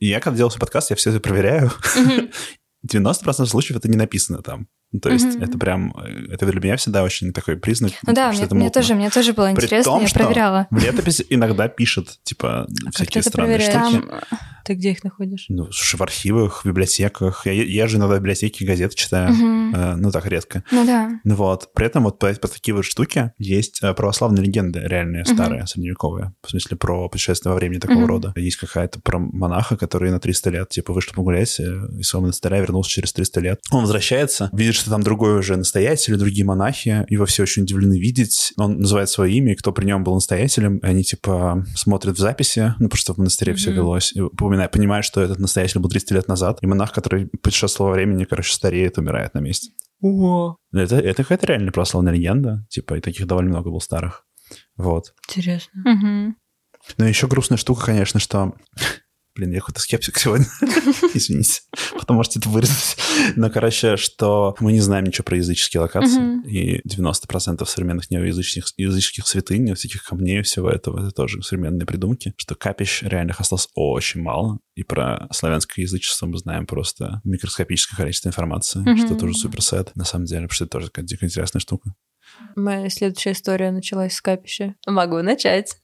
[0.00, 1.70] И я, когда делал свой подкаст, я все это проверяю.
[1.96, 2.30] Мгм.
[2.86, 4.68] 90% случаев это не написано там.
[4.92, 5.42] Ну, То есть Мгм.
[5.42, 5.92] это прям...
[5.96, 9.32] э, Это для меня всегда очень такой признак, Ну да, мне, мне тоже, мне тоже
[9.32, 10.66] было При интересно, том, я проверяла.
[10.70, 13.88] В летописи иногда пишут, типа, ты всякие странные проверяешь?
[13.90, 14.06] штуки.
[14.08, 14.20] Там,
[14.64, 15.46] Ты где их находишь?
[15.48, 17.46] Ну, слушай, в архивах, в библиотеках.
[17.46, 19.32] Я, я же иногда в библиотеке газеты читаю.
[19.32, 19.74] мгм.
[19.74, 20.64] Э, ну, так редко.
[20.70, 21.20] ну да.
[21.24, 21.72] Ну вот.
[21.74, 26.32] При этом вот по, по такие вот штуки есть э, православные легенды, реальные, старые, средневековые.
[26.42, 28.06] В смысле, про путешествие во времени такого Мгм.
[28.06, 28.32] рода.
[28.36, 31.62] Есть какая-то про монаха, который на 300 лет, типа, вышел погулять э,
[31.98, 33.60] из своего монастыря, вернулся через 300 лет.
[33.70, 37.04] Он возвращается, видит, что там другой уже настоятель, другие монахи.
[37.08, 38.52] Его все очень удивлены видеть.
[38.56, 40.80] Он называет свое имя, кто при нем был настоятелем.
[40.82, 43.76] Они, типа, смотрят в записи, ну, потому что в монастыре все Мгм.
[43.76, 44.12] велось.
[44.14, 44.20] И
[44.54, 46.58] упоминают, понимают, что этот настоятель был 300 лет назад.
[46.62, 49.72] И монах, который путешествовал во времени, короче, стареет, умирает на месте.
[50.02, 52.66] О, Это, это какая-то реально православная легенда.
[52.68, 54.26] Типа, и таких довольно много было старых.
[54.76, 55.14] Вот.
[55.28, 55.82] интересно.
[55.84, 56.36] Мгм.
[56.98, 58.54] Но еще грустная штука, конечно, что...
[59.36, 60.46] Блин, я какой-то скептик сегодня.
[61.14, 61.62] Извините.
[61.98, 62.96] Потом можете это вырезать.
[63.34, 66.20] Но, короче, что мы не знаем ничего про языческие локации.
[66.20, 66.42] Мгм.
[66.42, 72.32] И 90% современных неоязычных языческих святынь, всяких камней всего этого, это тоже современные придумки.
[72.36, 74.60] Что капищ реальных осталось очень мало.
[74.76, 78.98] И про славянское язычество мы знаем просто микроскопическое количество информации, Мгм.
[78.98, 81.92] что тоже супер сет, на самом деле, потому что это тоже такая дико интересная штука.
[82.54, 84.76] Моя следующая история началась с капища.
[84.86, 85.76] Могу начать.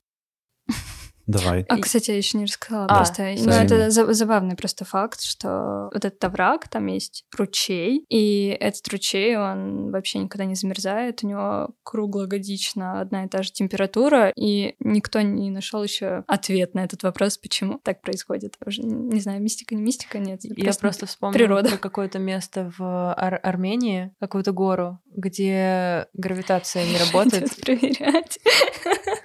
[1.27, 1.65] Давай.
[1.69, 3.35] А, кстати, я еще не рассказала а, просто.
[3.39, 9.37] Ну, это забавный просто факт, что вот этот овраг, там есть ручей, и этот ручей,
[9.37, 15.21] он вообще никогда не замерзает, у него круглогодично одна и та же температура, и никто
[15.21, 18.57] не нашел еще ответ на этот вопрос, почему так происходит.
[18.65, 20.41] Уже не знаю, мистика, не мистика, нет.
[20.43, 21.79] Я просто, просто вспомнила природа.
[21.79, 27.57] какое-то место в Ар Армении, какую-то гору, где гравитация не работает.
[27.61, 28.39] проверять.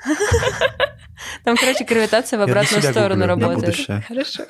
[1.45, 3.87] Там, короче, гравитация в обратную сторону работает.
[4.07, 4.43] Хорошо.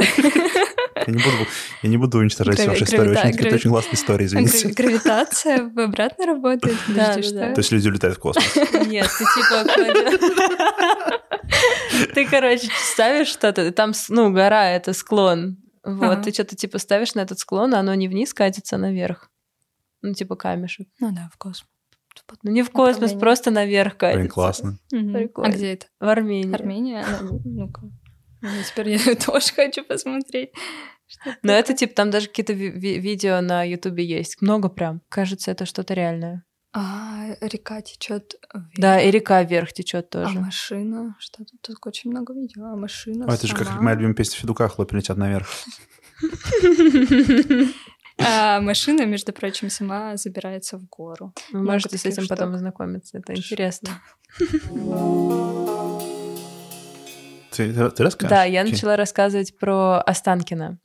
[1.07, 1.47] Я не буду,
[1.83, 3.11] я не буду уничтожать Грави- вашу историю.
[3.11, 4.69] Очень, грави- очень классная история, извините.
[4.69, 6.77] Гравитация в обратно работает?
[6.87, 8.55] Да, да, То есть люди улетают в космос?
[8.87, 9.65] Нет, ты типа...
[12.13, 15.57] Ты, короче, ставишь что-то, там, ну, гора— это склон.
[15.83, 19.29] Вот, ты что-то типа ставишь на этот склон, а оно не вниз катится, а наверх.
[20.01, 20.87] Ну, типа камешек.
[20.99, 21.69] Ну да, в космос.
[22.43, 24.19] Ну не в космос, просто наверх катится.
[24.19, 24.79] Блин, классно.
[24.91, 25.87] А где это?
[25.99, 26.53] В Армении.
[26.53, 27.05] Армения?
[27.21, 27.81] Ну, ну-ка.
[28.41, 30.49] Ну, теперь я тоже хочу посмотреть.
[31.43, 34.41] Но это типа там даже какие-то ви- видео на Ютубе есть.
[34.41, 35.01] Много прям.
[35.09, 36.43] Кажется, это что-то реальное.
[36.73, 38.67] А, река течет вверх.
[38.77, 40.39] Да, и река вверх течет А тоже.
[40.39, 41.15] машина?
[41.19, 41.61] Что тут?
[41.61, 42.65] Тут очень много видео.
[42.65, 45.47] А машина А это же как моя любимая песня Федука «Хлопья летят наверх».
[48.27, 51.33] А машина, между прочим, сама забирается в гору.
[51.51, 53.17] Вы можете с этим потом ознакомиться.
[53.17, 53.89] Это интересно.
[57.51, 58.29] Ты, ты расскажешь?
[58.29, 60.79] Да, я начала рассказывать про Останкино.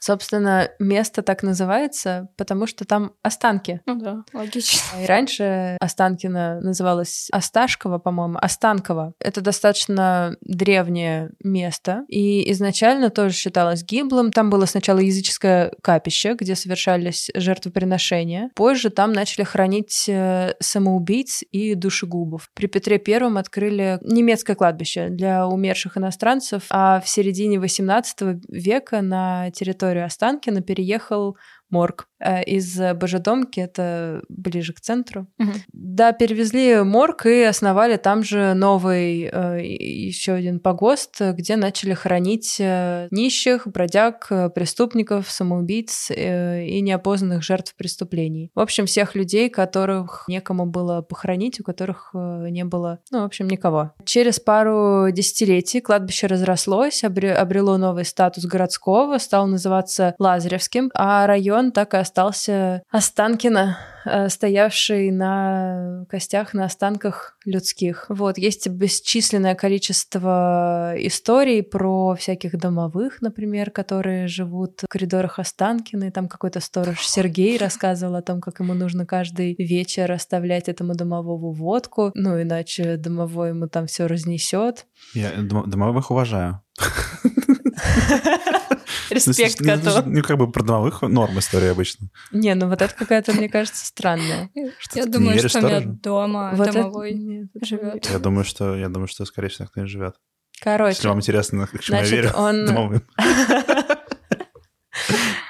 [0.00, 3.82] Собственно, место так называется, потому что там останки.
[3.84, 5.02] Ну да, логично.
[5.02, 9.12] И раньше Останкино называлось Осташково, по-моему, Останково.
[9.20, 14.32] Это достаточно древнее место, и изначально тоже считалось гиблым.
[14.32, 18.50] Там было сначала языческое капище, где совершались жертвоприношения.
[18.54, 22.48] Позже там начали хранить э, самоубийц и душегубов.
[22.54, 29.50] При Петре Первом открыли немецкое кладбище для умерших иностранцев, а в середине XVIII века на
[29.50, 31.36] территории территорию Останкина переехал
[31.70, 35.26] морг э, из Божедомки, это ближе к центру.
[35.38, 35.50] Угу.
[35.72, 42.56] Да, перевезли морг и основали там же новый э, еще один погост, где начали хранить
[42.58, 48.50] э, нищих, бродяг, преступников, самоубийц и неопознанных жертв преступлений.
[48.54, 53.48] В общем, всех людей, которых некому было похоронить, у которых не было, ну, в общем,
[53.48, 53.92] никого.
[54.04, 61.72] Через пару десятилетий кладбище разрослось, обрело новый статус городского, стало называться Лазаревским, а район он
[61.72, 68.06] так и остался Останкино, э, стоявший на костях, на останках людских.
[68.08, 76.10] Вот, есть бесчисленное количество историй про всяких домовых, например, которые живут в коридорах Останкина, и
[76.10, 81.52] там какой-то сторож Сергей рассказывал о том, как ему нужно каждый вечер оставлять этому домовому
[81.52, 84.86] водку, ну, иначе домовой ему там все разнесет.
[85.14, 86.62] Я домовых уважаю.
[89.10, 90.02] Респект коту.
[90.06, 92.08] Ну, как бы про домовых норм история обычно.
[92.32, 94.50] Не, ну вот это какая-то, мне кажется, странная.
[94.94, 98.08] Я думаю, что у меня дома домовой живет.
[98.10, 100.14] Я думаю, что, я думаю, что, скорее всего, кто-нибудь живет.
[100.60, 100.96] Короче.
[100.96, 103.02] Если вам интересно, к чему я верю, он...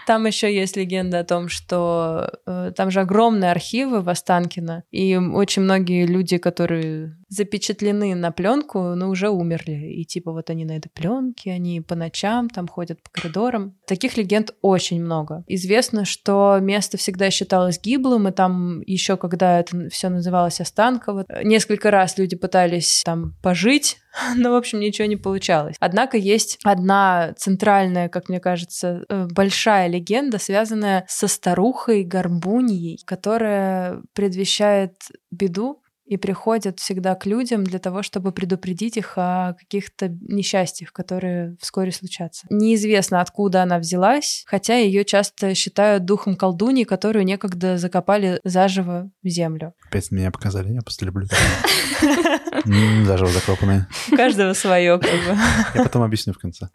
[0.06, 5.16] Там еще есть легенда о том, что э, там же огромные архивы в Останкино, и
[5.16, 9.92] очень многие люди, которые запечатлены на пленку, но уже умерли.
[9.94, 13.78] И типа вот они на этой пленке, они по ночам там ходят по коридорам.
[13.86, 15.44] Таких легенд очень много.
[15.46, 21.90] Известно, что место всегда считалось гиблым, и там еще когда это все называлось Останково, несколько
[21.90, 23.98] раз люди пытались там пожить,
[24.36, 25.76] но, в общем, ничего не получалось.
[25.78, 34.02] Однако есть одна центральная, как мне кажется, э, большая легенда, связанная со старухой Горбуньей, которая
[34.14, 34.96] предвещает
[35.30, 35.80] беду
[36.10, 41.92] и приходят всегда к людям для того, чтобы предупредить их о каких-то несчастьях, которые вскоре
[41.92, 42.48] случатся.
[42.50, 49.28] Неизвестно, откуда она взялась, хотя ее часто считают духом колдуньи, которую некогда закопали заживо в
[49.28, 49.72] землю.
[49.88, 51.26] Опять меня показали, я просто люблю
[53.04, 53.86] заживо закопанные.
[54.10, 55.38] У каждого свое, как бы.
[55.76, 56.70] Я потом объясню в конце.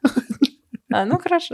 [0.95, 1.53] А, ну хорошо.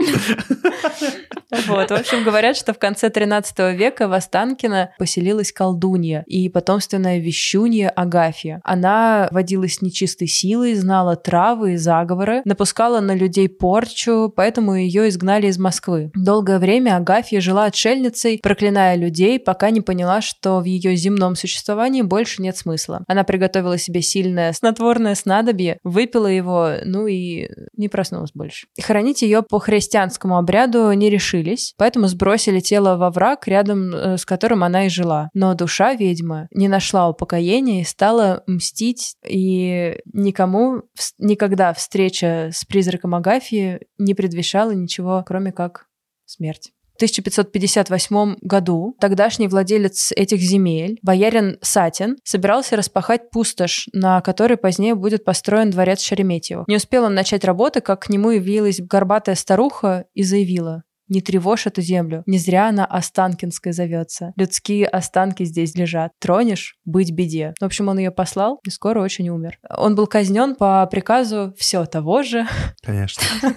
[1.66, 7.18] Вот, в общем, говорят, что в конце 13 века в Останкино поселилась колдунья и потомственная
[7.18, 8.60] вещунья Агафья.
[8.64, 15.48] Она водилась нечистой силой, знала травы и заговоры, напускала на людей порчу, поэтому ее изгнали
[15.48, 16.10] из Москвы.
[16.14, 22.02] Долгое время Агафья жила отшельницей, проклиная людей, пока не поняла, что в ее земном существовании
[22.02, 23.04] больше нет смысла.
[23.08, 28.68] Она приготовила себе сильное снотворное снадобье, выпила его, ну и не проснулась больше.
[28.80, 34.16] Хоронить ее по христианскому обряду не решили решились, поэтому сбросили тело во враг, рядом э,
[34.18, 35.30] с которым она и жила.
[35.34, 40.82] Но душа ведьмы не нашла упокоения и стала мстить, и никому
[41.18, 45.86] никогда встреча с призраком Агафьи не предвещала ничего, кроме как
[46.24, 46.72] смерть.
[46.92, 54.94] В 1558 году тогдашний владелец этих земель, боярин Сатин, собирался распахать пустошь, на которой позднее
[54.94, 56.64] будет построен дворец Шереметьево.
[56.68, 61.66] Не успел он начать работы, как к нему явилась горбатая старуха и заявила не тревожь
[61.66, 62.22] эту землю.
[62.26, 64.32] Не зря она Останкинской зовется.
[64.36, 66.12] Людские останки здесь лежат.
[66.18, 67.54] Тронешь— быть беде.
[67.60, 69.58] В общем, он ее послал и скоро очень умер.
[69.70, 72.46] Он был казнен по приказу все того же.
[72.82, 73.22] Конечно.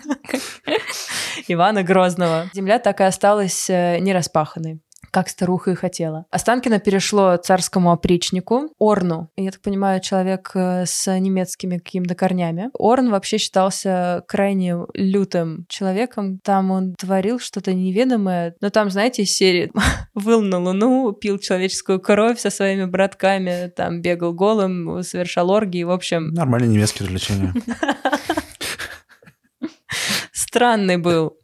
[1.47, 2.49] Ивана Грозного.
[2.53, 4.81] Земля так и осталась э, нераспаханной
[5.15, 6.25] как старуха и хотела.
[6.29, 9.29] Останкино перешло царскому опричнику Орну.
[9.37, 12.69] Я так понимаю, человек э, с немецкими какими-то корнями.
[12.77, 16.39] Орн вообще считался крайне лютым человеком.
[16.43, 18.55] Там он творил что-то неведомое.
[18.59, 19.71] Но там, знаете, из серии
[20.15, 25.91] «Выл на луну», пил человеческую кровь со своими братками, там бегал голым, совершал оргии, в
[25.91, 26.33] общем...
[26.33, 27.53] Нормальные немецкие развлечения.
[30.33, 31.37] Странный был.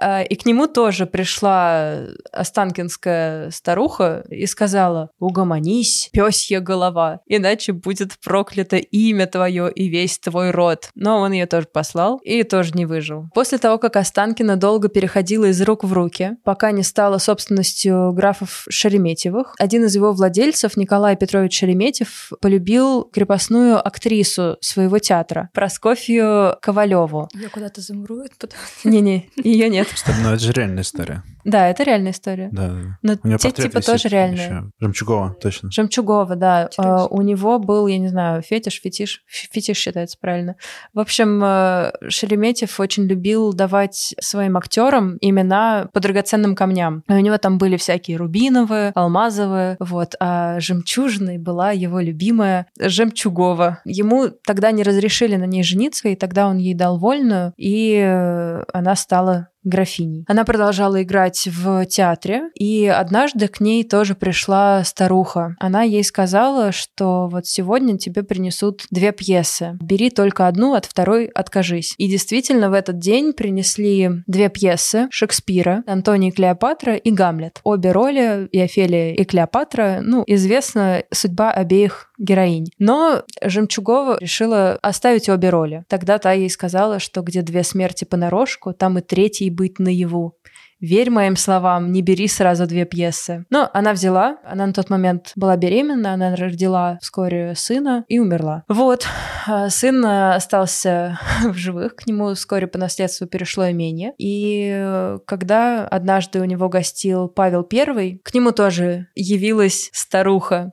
[0.00, 8.18] А, и к нему тоже пришла останкинская старуха и сказала, угомонись, пёсья голова, иначе будет
[8.24, 10.90] проклято имя твое и весь твой род.
[10.94, 13.26] Но он ее тоже послал и тоже не выжил.
[13.34, 18.64] После того, как Останкина долго переходила из рук в руки, пока не стала собственностью графов
[18.70, 27.28] Шереметьевых, один из его владельцев, Николай Петрович Шереметьев, полюбил крепостную актрису своего театра, Проскофью Ковалеву.
[27.34, 28.58] Я куда-то замурует потом.
[28.84, 29.89] Не-не, ее нет.
[30.22, 31.22] Но это же реальная история.
[31.44, 32.48] Да, это реальная история.
[32.52, 32.72] Да.
[33.02, 34.46] Но у него те типа тоже реальные.
[34.46, 34.70] Еще.
[34.78, 35.70] Жемчугова, точно.
[35.70, 36.68] Жемчугова, да.
[36.78, 40.56] Uh, у него был, я не знаю, фетиш, фетиш, фетиш считается правильно.
[40.92, 47.04] В общем, uh, Шереметьев очень любил давать своим актерам имена по драгоценным камням.
[47.08, 50.14] И у него там были всякие рубиновые, алмазовые, вот.
[50.20, 53.80] А жемчужной была его любимая Жемчугова.
[53.84, 58.62] Ему тогда не разрешили на ней жениться, и тогда он ей дал вольную, и э,
[58.72, 60.24] она стала графиней.
[60.28, 65.56] Она продолжала играть в театре, и однажды к ней тоже пришла старуха.
[65.58, 69.78] Она ей сказала, что вот сегодня тебе принесут две пьесы.
[69.80, 71.94] Бери только одну, от второй откажись.
[71.98, 77.60] И действительно в этот день принесли две пьесы Шекспира, Антоний и Клеопатра и Гамлет.
[77.64, 82.70] Обе роли, и Офелия, и Клеопатра, ну, известна судьба обеих героинь.
[82.78, 85.84] Но Жемчугова решила оставить обе роли.
[85.88, 90.36] Тогда та ей сказала, что где две смерти понарошку, там и третий быть наяву.
[90.80, 93.44] Верь моим словам, не бери сразу две пьесы.
[93.50, 98.64] Но она взяла, она на тот момент была беременна, она родила вскоре сына и умерла.
[98.66, 99.06] Вот,
[99.46, 104.14] а сын остался в живых, к нему вскоре по наследству перешло имение.
[104.16, 110.72] И когда однажды у него гостил Павел I, к нему тоже явилась старуха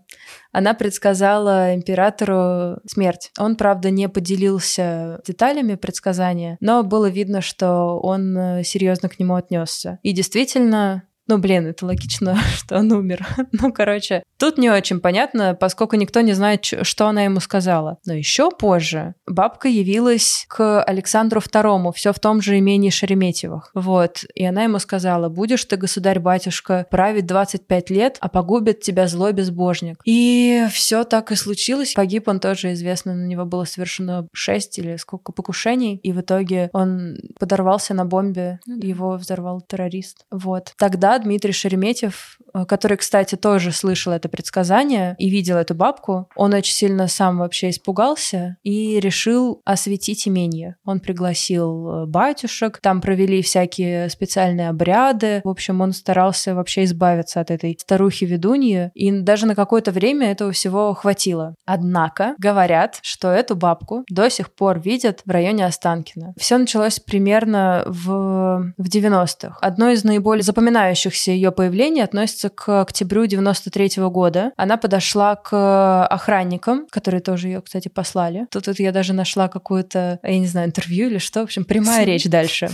[0.57, 3.29] она предсказала императору смерть.
[3.37, 9.35] Он, правда, не поделился деталями предсказания, но было видно, что он э, серьезно к нему
[9.35, 9.99] отнесся.
[10.01, 13.25] И действительно, ну, блин, это логично, что он умер.
[13.51, 17.97] ну, короче, тут не очень понятно, поскольку никто не знает, что она ему сказала.
[18.05, 23.71] Но еще позже бабка явилась к Александру II, все в том же имении Шереметьевых.
[23.73, 24.23] Вот.
[24.35, 29.99] И она ему сказала, будешь ты, государь-батюшка, править 25 лет, а погубит тебя злой безбожник.
[30.05, 31.93] И все так и случилось.
[31.93, 36.69] Погиб он тоже, известно, на него было совершено 6 или сколько покушений, и в итоге
[36.73, 40.25] он подорвался на бомбе, ну, его взорвал террорист.
[40.31, 40.73] Вот.
[40.77, 46.53] Тогда Дмитрий Шереметьев, э, который, кстати, тоже слышал это предсказание и видел эту бабку, он
[46.53, 50.75] очень сильно сам вообще испугался и решил осветить имение.
[50.85, 55.41] Он пригласил э, батюшек, там провели всякие специальные обряды.
[55.43, 60.51] В общем, он старался вообще избавиться от этой старухи-ведуньи, и даже на какое-то время этого
[60.51, 61.55] всего хватило.
[61.65, 66.33] Однако говорят, что эту бабку до сих пор видят в районе Останкина.
[66.37, 69.57] Все началось примерно в, в 90-х.
[69.61, 74.51] Одно из наиболее запоминающих запоминающихся ее появлений относится к октябрю 93 -го года.
[74.57, 78.45] Она подошла к охранникам, которые тоже ее, кстати, послали.
[78.51, 82.05] Тут вот я даже нашла какую-то, я не знаю, интервью или что, в общем, прямая
[82.05, 82.69] речь дальше.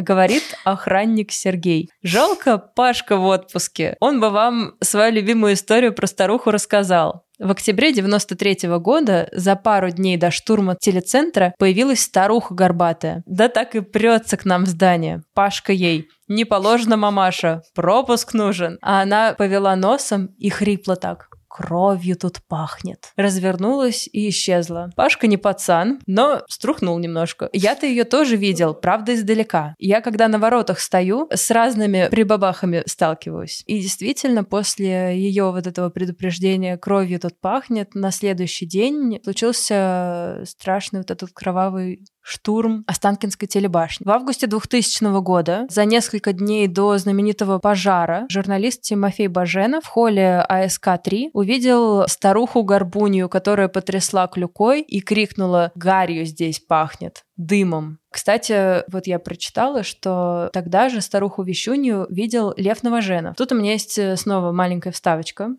[0.00, 1.90] Говорит охранник Сергей.
[2.02, 3.96] Жалко, Пашка в отпуске.
[4.00, 7.24] Он бы вам свою любимую историю про старуху рассказал.
[7.38, 13.22] В октябре 93 -го года, за пару дней до штурма телецентра, появилась старуха горбатая.
[13.26, 15.22] Да так и прется к нам в здание.
[15.34, 16.08] Пашка ей.
[16.28, 18.78] Не положено, мамаша, пропуск нужен.
[18.82, 21.29] А она повела носом и хрипла так.
[21.50, 23.12] Кровью тут пахнет.
[23.16, 24.90] Развернулась и исчезла.
[24.96, 27.50] Пашка не пацан, но струхнул немножко.
[27.52, 29.74] Я-то ее тоже видел, правда, издалека.
[29.78, 33.64] Я, когда на воротах стою, с разными прибабахами сталкиваюсь.
[33.66, 41.00] И действительно, после ее вот этого предупреждения кровью тут пахнет, на следующий день случился страшный
[41.00, 44.04] вот этот кровавый штурм Останкинской телебашни.
[44.04, 50.44] В августе 2000 года, за несколько дней до знаменитого пожара, журналист Тимофей Баженов в холле
[50.48, 57.98] АСК-3 увидел старуху-горбунью, которая потрясла клюкой и крикнула «Гарью здесь пахнет!» дымом.
[58.10, 63.36] Кстати, вот я прочитала, что тогда же старуху Вещунью видел Лев Новоженов.
[63.36, 65.50] Тут у меня есть э, снова маленькая вставочка.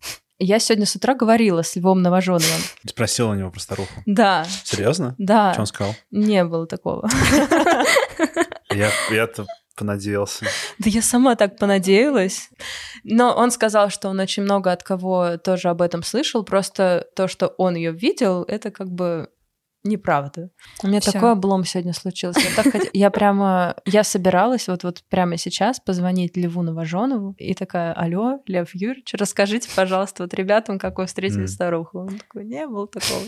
[0.44, 2.42] Я сегодня с утра говорила с Львом Новоженовым.
[2.84, 3.92] Спросила у него про старуху?
[4.06, 4.44] Да.
[4.64, 5.14] Серьезно?
[5.16, 5.52] Да.
[5.52, 5.94] Что он сказал?
[6.10, 7.08] Не было такого.
[8.70, 10.46] Я, я-то понадеялся.
[10.78, 12.48] Да я сама так понадеялась.
[13.04, 16.42] Но он сказал, что он очень много от кого тоже об этом слышал.
[16.42, 19.28] Просто то, что он ее видел, это как бы
[19.84, 20.50] Неправда.
[20.84, 21.10] У меня Всё.
[21.10, 22.38] такой облом сегодня случился.
[22.40, 22.82] Я, так хот...
[22.92, 28.72] я прямо, я собиралась вот, вот прямо сейчас позвонить Леву Новоженову и такая, алло, Лев
[28.74, 31.48] Юрьевич, расскажите, пожалуйста, вот ребятам, как вы встретили mm.
[31.48, 31.98] старуху.
[32.00, 33.22] Он такой, не было такого.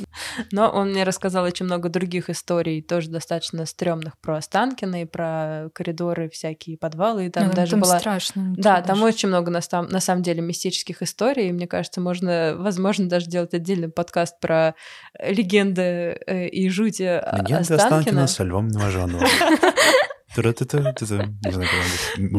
[0.52, 5.70] Но он мне рассказал очень много других историй, тоже достаточно стрёмных про Останкино и про
[5.74, 7.26] коридоры всякие, подвалы.
[7.26, 7.98] И там ну, даже там была...
[7.98, 8.54] страшно.
[8.56, 9.04] Да, там даже.
[9.04, 11.48] очень много на, там, на самом деле мистических историй.
[11.48, 14.76] И мне кажется, можно, возможно, даже делать отдельный подкаст про
[15.18, 17.84] легенды э, и жути Легенда Останкина.
[17.84, 19.26] Останкина со Львом Новожановым.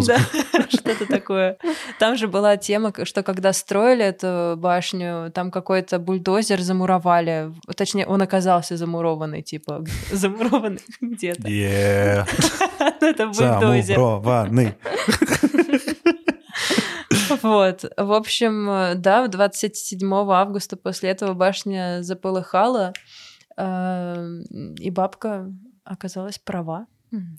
[0.06, 0.20] Да,
[0.70, 1.58] что-то такое.
[1.98, 7.54] Там же была тема, что когда строили эту башню, там какой-то бульдозер замуровали.
[7.76, 11.48] Точнее, он оказался замурованный, типа, замурованный где-то.
[11.48, 13.96] Это бульдозер.
[13.96, 14.76] Замурованный.
[17.42, 17.86] Вот.
[17.98, 22.94] В общем, да, 27 августа после этого башня заполыхала.
[23.58, 25.52] Эм, и бабка
[25.84, 26.88] оказалась права.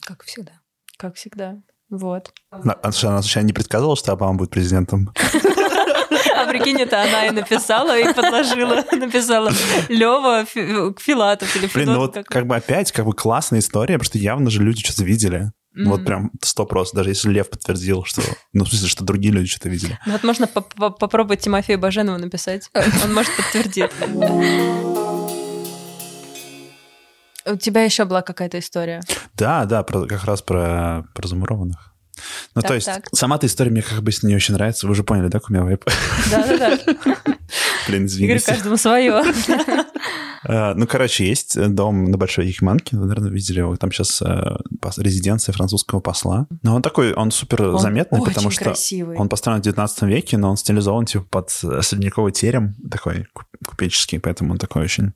[0.00, 0.52] Как всегда.
[0.96, 1.56] Как всегда.
[1.90, 2.32] Вот.
[2.50, 5.12] Она, она случайно не предсказывала, что Обама будет президентом?
[6.36, 9.50] А прикинь, это она и написала, и подложила, написала
[9.88, 14.18] Лева Филатов или Блин, ну вот как бы опять как бы классная история, потому что
[14.18, 15.52] явно же люди что-то видели.
[15.76, 15.84] Mm-hmm.
[15.84, 18.22] Вот прям сто просто, даже если Лев подтвердил, что...
[18.54, 19.98] Ну, в смысле, что другие люди что-то видели.
[20.06, 22.70] Ну, вот можно попробовать Тимофею Баженову написать.
[23.04, 23.90] Он может подтвердить.
[27.47, 29.01] У тебя еще была какая-то история?
[29.34, 31.92] Да, да, про, как раз про, про замурованных.
[32.55, 33.09] Ну, так, то есть, так.
[33.12, 34.86] сама эта история мне как бы не очень нравится.
[34.86, 35.84] Вы уже поняли, да, Кумя Вейп?
[36.30, 36.78] Да-да-да.
[37.88, 38.32] Блин, извините.
[38.32, 39.22] Игорь, каждому свое.
[40.44, 43.76] А, ну, короче, есть дом на Большой Якиманке, вы, наверное, видели его.
[43.76, 44.57] Там сейчас э,
[44.97, 46.47] резиденция французского посла.
[46.62, 48.74] Но он такой, он супер заметный, потому что
[49.16, 53.26] он построен в 19 веке, но он стилизован типа под средневековый терем, такой
[53.64, 55.12] купеческий, поэтому он такой очень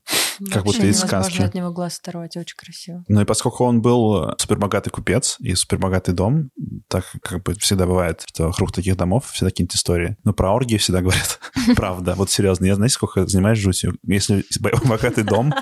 [0.50, 1.42] как будто из сказки.
[1.42, 3.04] от него глаз оторвать, очень красиво.
[3.08, 6.50] Ну и поскольку он был супербогатый купец и супербогатый дом,
[6.88, 10.16] так как бы всегда бывает, что вокруг таких домов всегда какие-нибудь истории.
[10.24, 11.40] Но про оргии всегда говорят.
[11.76, 12.64] Правда, вот серьезно.
[12.64, 13.96] Я, знаете, сколько занимаюсь жутью?
[14.04, 14.44] Если
[14.84, 15.52] богатый дом,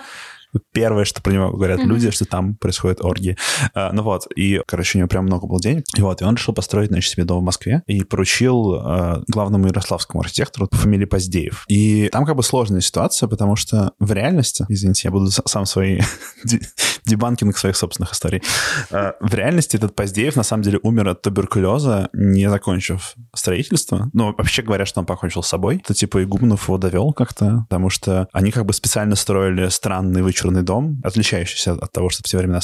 [0.72, 1.84] первое, что про него говорят mm-hmm.
[1.84, 3.36] люди, что там происходит оргии.
[3.74, 5.84] А, ну вот, и, короче, у него прям много было денег.
[5.96, 9.66] И вот, и он решил построить, значит, себе дом в Москве и поручил а, главному
[9.66, 11.64] ярославскому архитектору по фамилии Поздеев.
[11.68, 16.00] И там как бы сложная ситуация, потому что в реальности, извините, я буду сам свои
[17.06, 18.42] дебанкинг своих собственных историй.
[18.90, 24.10] А, в реальности этот Поздеев на самом деле умер от туберкулеза, не закончив строительство.
[24.12, 25.80] Ну, вообще говоря, что он покончил с собой.
[25.84, 30.37] Это типа Игумнов его довел как-то, потому что они как бы специально строили странный вычурный
[30.62, 32.60] дом, отличающийся от того, что в те времена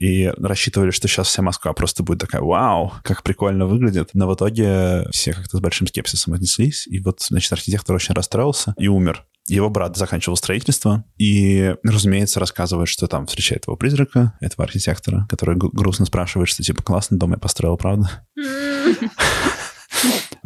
[0.00, 4.10] и рассчитывали, что сейчас вся Москва просто будет такая, вау, как прикольно выглядит.
[4.14, 8.74] Но в итоге все как-то с большим скепсисом отнеслись, и вот, значит, архитектор очень расстроился
[8.78, 9.24] и умер.
[9.48, 15.56] Его брат заканчивал строительство и, разумеется, рассказывает, что там встречает его призрака, этого архитектора, который
[15.56, 18.26] грустно спрашивает, что типа классный дом я построил, правда?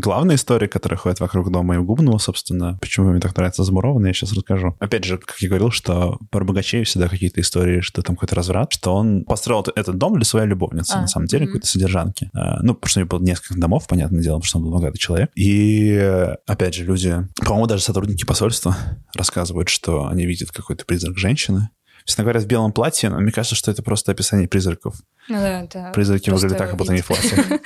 [0.00, 4.32] Главная история, которая ходит вокруг дома Евгубного, собственно, почему мне так нравится замурованный, я сейчас
[4.32, 4.74] расскажу.
[4.78, 8.72] Опять же, как я говорил, что про богачей всегда какие-то истории, что там какой-то разврат,
[8.72, 11.46] что он построил этот дом для своей любовницы, а, на самом деле, mm-hmm.
[11.48, 12.30] какой-то содержанки.
[12.32, 14.72] А, ну, потому что у него было несколько домов, понятное дело, потому что он был
[14.72, 15.30] богатый человек.
[15.34, 18.74] И, опять же, люди, по-моему, даже сотрудники посольства
[19.14, 21.68] рассказывают, что они видят какой-то призрак женщины,
[22.04, 24.96] Честно говоря, в белом платье, но мне кажется, что это просто описание призраков.
[25.28, 25.90] Ну да, да.
[25.92, 27.38] Призраки выглядят так, как будто они в платье.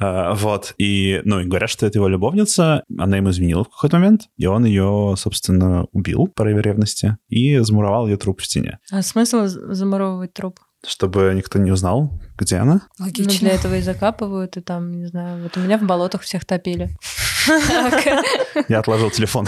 [0.00, 0.74] А, вот.
[0.78, 4.46] И, ну, и говорят, что это его любовница, она ему изменила в какой-то момент, и
[4.46, 8.78] он ее, собственно, убил по ревности и замуровал ее труп в стене.
[8.92, 10.60] А смысл замуровывать труп?
[10.86, 12.82] чтобы никто не узнал, где она.
[12.98, 13.32] Логично.
[13.32, 16.44] Ну, для этого и закапывают, и там, не знаю, вот у меня в болотах всех
[16.44, 16.90] топили.
[18.68, 19.46] Я отложил телефон.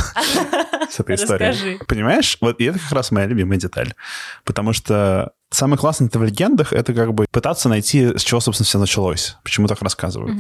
[0.90, 1.78] с этой историей.
[1.86, 2.36] Понимаешь?
[2.40, 3.94] Вот и это как раз моя любимая деталь.
[4.44, 8.66] Потому что Самое классное это в легендах, это как бы пытаться найти, с чего, собственно,
[8.66, 10.38] все началось, почему так рассказывают.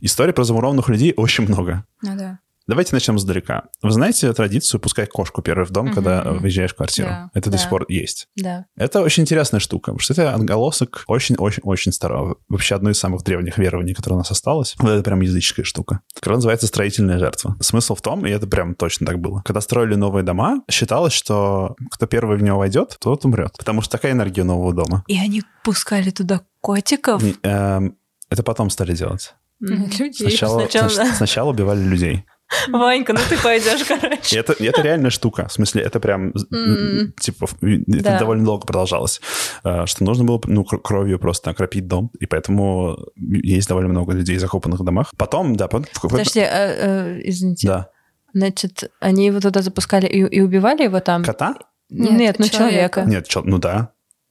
[0.00, 1.86] Историй про замурованных людей очень много.
[2.02, 2.38] Ну да.
[2.66, 3.64] Давайте начнем издалека.
[3.82, 5.94] Вы знаете традицию пускать кошку первый в дом, угу.
[5.94, 7.08] когда выезжаешь в квартиру?
[7.08, 7.56] Да, это да.
[7.56, 8.28] до сих пор есть.
[8.36, 8.66] Да.
[8.76, 12.36] Это очень интересная штука, потому что это отголосок очень-очень-очень старого.
[12.48, 14.74] Вообще одно из самых древних верований, которое у нас осталось.
[14.78, 16.00] Это прям языческая штука.
[16.14, 17.56] Которая называется строительная жертва.
[17.60, 19.42] Смысл в том, и это прям точно так было.
[19.44, 23.56] Когда строили новые дома, считалось, что кто первый в него войдет, тот умрет.
[23.58, 25.04] Потому что такая энергия нового дома.
[25.06, 27.22] И они пускали туда котиков?
[27.22, 27.96] Не, эм,
[28.30, 29.34] это потом стали делать.
[29.60, 30.12] Людей.
[30.12, 32.24] Сначала, сначала, сначала убивали людей.
[32.68, 34.38] Ванька, ну ты пойдешь, короче.
[34.38, 35.48] Это, это реальная штука.
[35.48, 37.12] В смысле, это прям, mm.
[37.20, 38.18] типа, это да.
[38.18, 39.20] довольно долго продолжалось.
[39.64, 42.10] Э, что нужно было, ну, кровью просто окропить дом.
[42.18, 45.12] И поэтому есть довольно много людей, закопанных в домах.
[45.16, 45.68] Потом, да...
[45.68, 45.86] Потом...
[46.02, 47.66] Подожди, а, а, извините.
[47.66, 47.88] Да.
[48.34, 51.24] Значит, они его туда запускали и, и убивали его там?
[51.24, 51.54] Кота?
[51.90, 53.02] Нет, Нет ну человека.
[53.02, 53.42] Нет, чел...
[53.44, 53.90] ну да.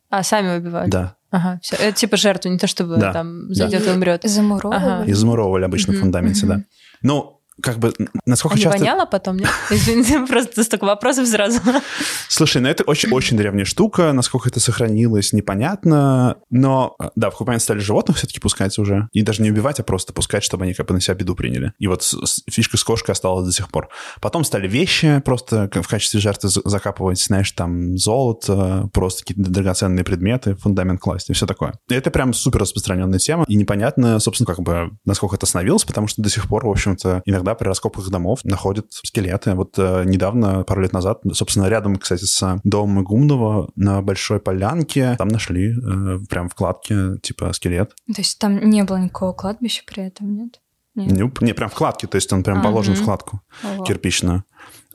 [0.09, 0.89] А, сами убивали?
[0.89, 1.15] Да.
[1.29, 1.77] Ага, все.
[1.77, 3.13] Это типа жертву, не то чтобы да.
[3.13, 3.91] там зайдет да.
[3.91, 4.21] и умрет.
[4.23, 4.83] Замуровывали.
[4.83, 5.05] Ага.
[5.05, 6.63] И замуровывали обычно в фундаменте, да.
[7.01, 7.93] Ну, как бы,
[8.25, 8.77] насколько а часто...
[8.77, 9.49] не воняло потом, нет?
[9.69, 11.59] Извините, просто столько вопросов сразу.
[12.27, 17.79] Слушай, ну это очень-очень древняя штука, насколько это сохранилось, непонятно, но, да, в Кубани стали
[17.79, 20.93] животных все-таки пускать уже, и даже не убивать, а просто пускать, чтобы они как бы
[20.93, 21.73] на себя беду приняли.
[21.79, 22.03] И вот
[22.49, 23.89] фишка с кошкой осталась до сих пор.
[24.21, 30.55] Потом стали вещи просто в качестве жертвы закапывать, знаешь, там золото, просто какие-то драгоценные предметы,
[30.55, 31.73] фундамент класть и все такое.
[31.89, 36.07] И это прям супер распространенная тема, и непонятно, собственно, как бы, насколько это остановилось, потому
[36.07, 39.53] что до сих пор, в общем-то, иногда иногда при раскопках домов находят скелеты.
[39.53, 45.15] Вот э, недавно, пару лет назад, собственно, рядом, кстати, с домом Игумнова на Большой Полянке,
[45.17, 47.93] там нашли э, прям в кладке, типа, скелет.
[48.07, 50.61] То есть там не было никакого кладбища при этом, нет?
[50.93, 53.01] Нет, не, не прям в кладке, то есть он прям а, положен угу.
[53.01, 53.85] в кладку Ого.
[53.85, 54.43] кирпичную.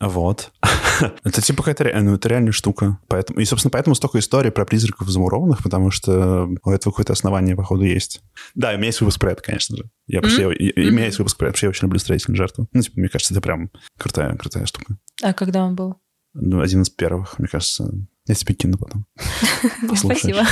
[0.01, 0.53] Вот.
[1.25, 2.99] это типа какая-то ну, это реальная штука.
[3.09, 7.57] Поэтому, и, собственно, поэтому столько историй про призраков замурованных, потому что у этого какое-то основание,
[7.57, 8.21] походу, есть.
[8.55, 9.85] Да, у меня есть выпуск про это, конечно же.
[10.07, 10.57] Я, mm-hmm.
[10.59, 12.69] я, у меня есть выпуск про это, что я очень люблю строительную жертву.
[12.73, 14.97] Ну, типа, мне кажется, это прям крутая, крутая штука.
[15.23, 15.97] А когда он был?
[16.35, 17.91] Ну, один из первых, мне кажется.
[18.27, 19.07] Я тебе кину потом.
[19.97, 20.45] Спасибо.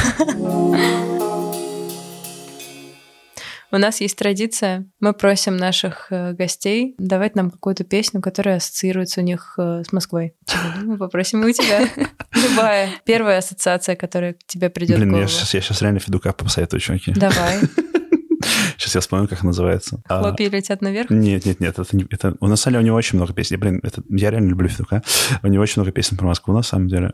[3.74, 4.86] У нас есть традиция.
[5.00, 9.92] Мы просим наших э, гостей давать нам какую-то песню, которая ассоциируется у них э, с
[9.92, 10.36] Москвой.
[10.84, 11.80] Мы попросим и у тебя.
[12.50, 12.90] Любая.
[13.04, 17.12] Первая ассоциация, которая к тебе придет Блин, я сейчас, реально Федука посоветую, чуваки.
[17.14, 17.58] Давай.
[18.78, 20.00] Сейчас я вспомню, как называется.
[20.08, 20.50] А, Хлопья а...
[20.50, 21.10] летят наверх?
[21.10, 21.76] Нет, нет, нет.
[21.76, 22.36] Это, не, это...
[22.40, 23.58] У нас у него очень много песен.
[23.58, 24.04] Блин, это...
[24.08, 25.02] я реально люблю Федука.
[25.42, 27.12] У него очень много песен про Москву, на самом деле.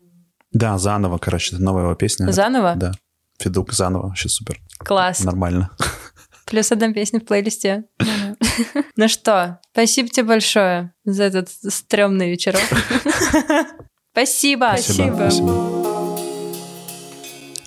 [0.52, 2.30] Да, заново, короче, это новая его песня.
[2.32, 2.74] Заново?
[2.76, 2.92] Да.
[3.38, 4.58] Федук заново, вообще супер.
[4.78, 5.24] Класс.
[5.24, 5.70] Нормально.
[6.50, 7.84] Плюс одна песня в плейлисте.
[8.96, 12.60] Ну что, спасибо тебе большое за этот стрёмный вечерок.
[14.12, 14.74] Спасибо.
[14.76, 15.30] Спасибо.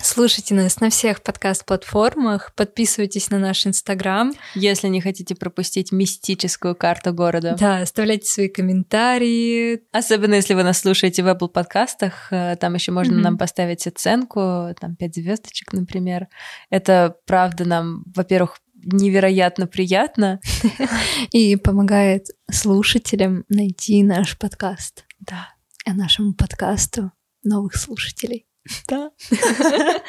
[0.06, 4.34] Слушайте нас на всех подкаст-платформах, подписывайтесь на наш Инстаграм.
[4.54, 7.56] Если не хотите пропустить мистическую карту города.
[7.58, 9.82] Да, оставляйте свои комментарии.
[9.94, 13.22] Особенно если вы нас слушаете в Apple подкастах, э, там еще можно mm-hmm.
[13.22, 16.28] нам поставить оценку, там 5 звездочек, например.
[16.70, 20.40] Это правда нам, во-первых, невероятно приятно.
[21.32, 25.06] И помогает слушателям найти наш подкаст.
[25.20, 25.50] Да.
[25.86, 27.12] А нашему подкасту
[27.44, 28.46] новых слушателей.
[28.88, 29.12] Да.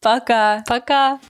[0.00, 0.64] Пока.
[0.66, 1.20] Пока.